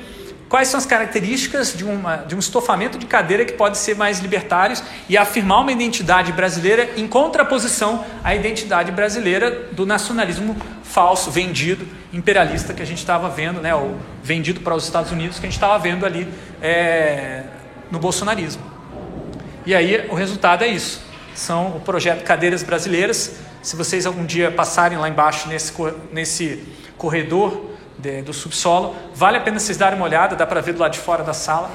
[0.53, 4.19] quais são as características de, uma, de um estofamento de cadeira que pode ser mais
[4.19, 4.77] libertário
[5.09, 12.75] e afirmar uma identidade brasileira em contraposição à identidade brasileira do nacionalismo falso, vendido, imperialista
[12.75, 15.57] que a gente estava vendo, né, ou vendido para os Estados Unidos que a gente
[15.57, 16.29] estava vendo ali
[16.61, 17.45] é,
[17.91, 18.63] no bolsonarismo.
[19.65, 21.01] E aí o resultado é isso.
[21.35, 23.37] São o projeto Cadeiras Brasileiras.
[23.63, 25.73] Se vocês algum dia passarem lá embaixo nesse,
[26.13, 26.63] nesse
[26.99, 27.73] corredor
[28.03, 28.97] de, do subsolo.
[29.15, 31.33] Vale a pena vocês darem uma olhada, dá para ver do lado de fora da
[31.33, 31.71] sala.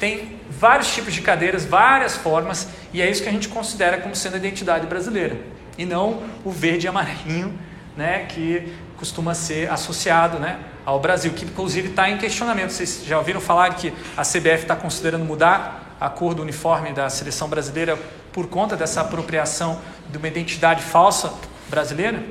[0.00, 4.14] Tem vários tipos de cadeiras, várias formas, e é isso que a gente considera como
[4.14, 5.36] sendo a identidade brasileira,
[5.76, 7.58] e não o verde e amarelinho,
[7.96, 12.70] né, que costuma ser associado né, ao Brasil, que inclusive está em questionamento.
[12.70, 17.08] Vocês já ouviram falar que a CBF está considerando mudar a cor do uniforme da
[17.08, 17.98] seleção brasileira
[18.32, 21.32] por conta dessa apropriação de uma identidade falsa
[21.68, 22.22] brasileira?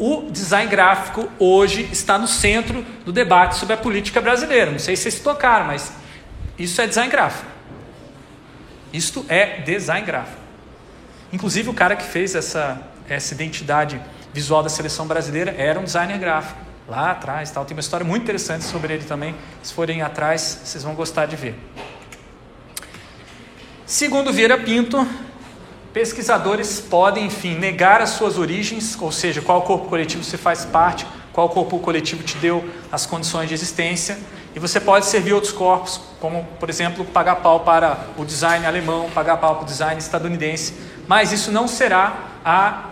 [0.00, 4.70] O design gráfico hoje está no centro do debate sobre a política brasileira.
[4.70, 5.92] Não sei se vocês tocaram, mas
[6.58, 7.44] isso é design gráfico.
[8.94, 10.40] Isto é design gráfico.
[11.30, 12.80] Inclusive o cara que fez essa,
[13.10, 14.00] essa identidade
[14.32, 16.58] visual da seleção brasileira era um designer gráfico.
[16.88, 17.66] Lá atrás, tal.
[17.66, 19.36] tem uma história muito interessante sobre ele também.
[19.62, 21.54] Se forem atrás, vocês vão gostar de ver.
[23.84, 25.06] Segundo Vieira Pinto,
[25.92, 31.04] Pesquisadores podem, enfim, negar as suas origens, ou seja, qual corpo coletivo você faz parte,
[31.32, 34.16] qual corpo coletivo te deu as condições de existência,
[34.54, 39.10] e você pode servir outros corpos, como, por exemplo, pagar pau para o design alemão,
[39.12, 40.74] pagar pau para o design estadunidense,
[41.08, 42.14] mas isso não será
[42.44, 42.90] a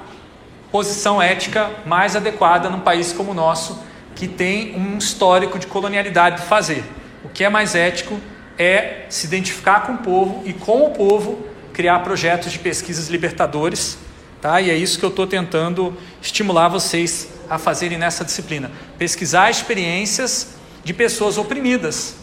[0.73, 3.79] posição ética mais adequada num país como o nosso,
[4.17, 6.85] que tem um histórico de colonialidade de fazer.
[7.25, 8.19] O que é mais ético
[8.59, 11.48] é se identificar com o povo e com o povo
[11.79, 13.99] criar projetos de pesquisas libertadores,
[14.41, 14.61] tá?
[14.61, 18.69] E é isso que eu estou tentando estimular vocês a fazerem nessa disciplina.
[18.99, 22.17] Pesquisar experiências de pessoas oprimidas.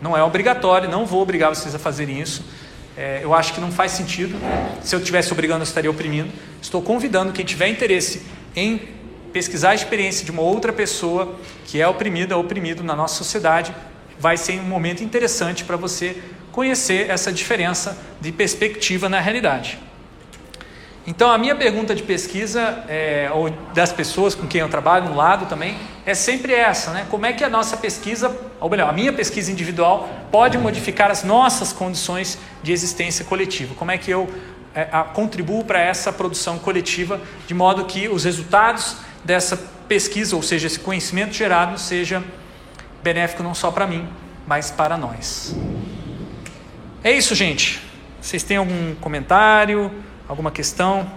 [0.00, 2.44] Não é obrigatório, não vou obrigar vocês a fazerem isso.
[2.96, 4.38] É, eu acho que não faz sentido.
[4.80, 6.30] Se eu estivesse obrigando, eu estaria oprimindo.
[6.62, 8.22] Estou convidando quem tiver interesse
[8.54, 8.80] em
[9.32, 11.34] pesquisar a experiência de uma outra pessoa
[11.66, 13.74] que é oprimida oprimido na nossa sociedade.
[14.20, 16.16] Vai ser um momento interessante para você
[16.58, 19.78] conhecer essa diferença de perspectiva na realidade.
[21.06, 25.14] Então, a minha pergunta de pesquisa, é, ou das pessoas com quem eu trabalho, no
[25.14, 27.06] lado também, é sempre essa: né?
[27.08, 31.22] como é que a nossa pesquisa, ou melhor, a minha pesquisa individual, pode modificar as
[31.22, 33.76] nossas condições de existência coletiva?
[33.76, 34.28] Como é que eu
[34.74, 39.56] é, a, contribuo para essa produção coletiva, de modo que os resultados dessa
[39.86, 42.20] pesquisa, ou seja, esse conhecimento gerado, seja
[43.00, 44.08] benéfico não só para mim,
[44.44, 45.54] mas para nós.
[47.02, 47.80] É isso, gente.
[48.20, 49.90] Vocês têm algum comentário,
[50.26, 51.08] alguma questão?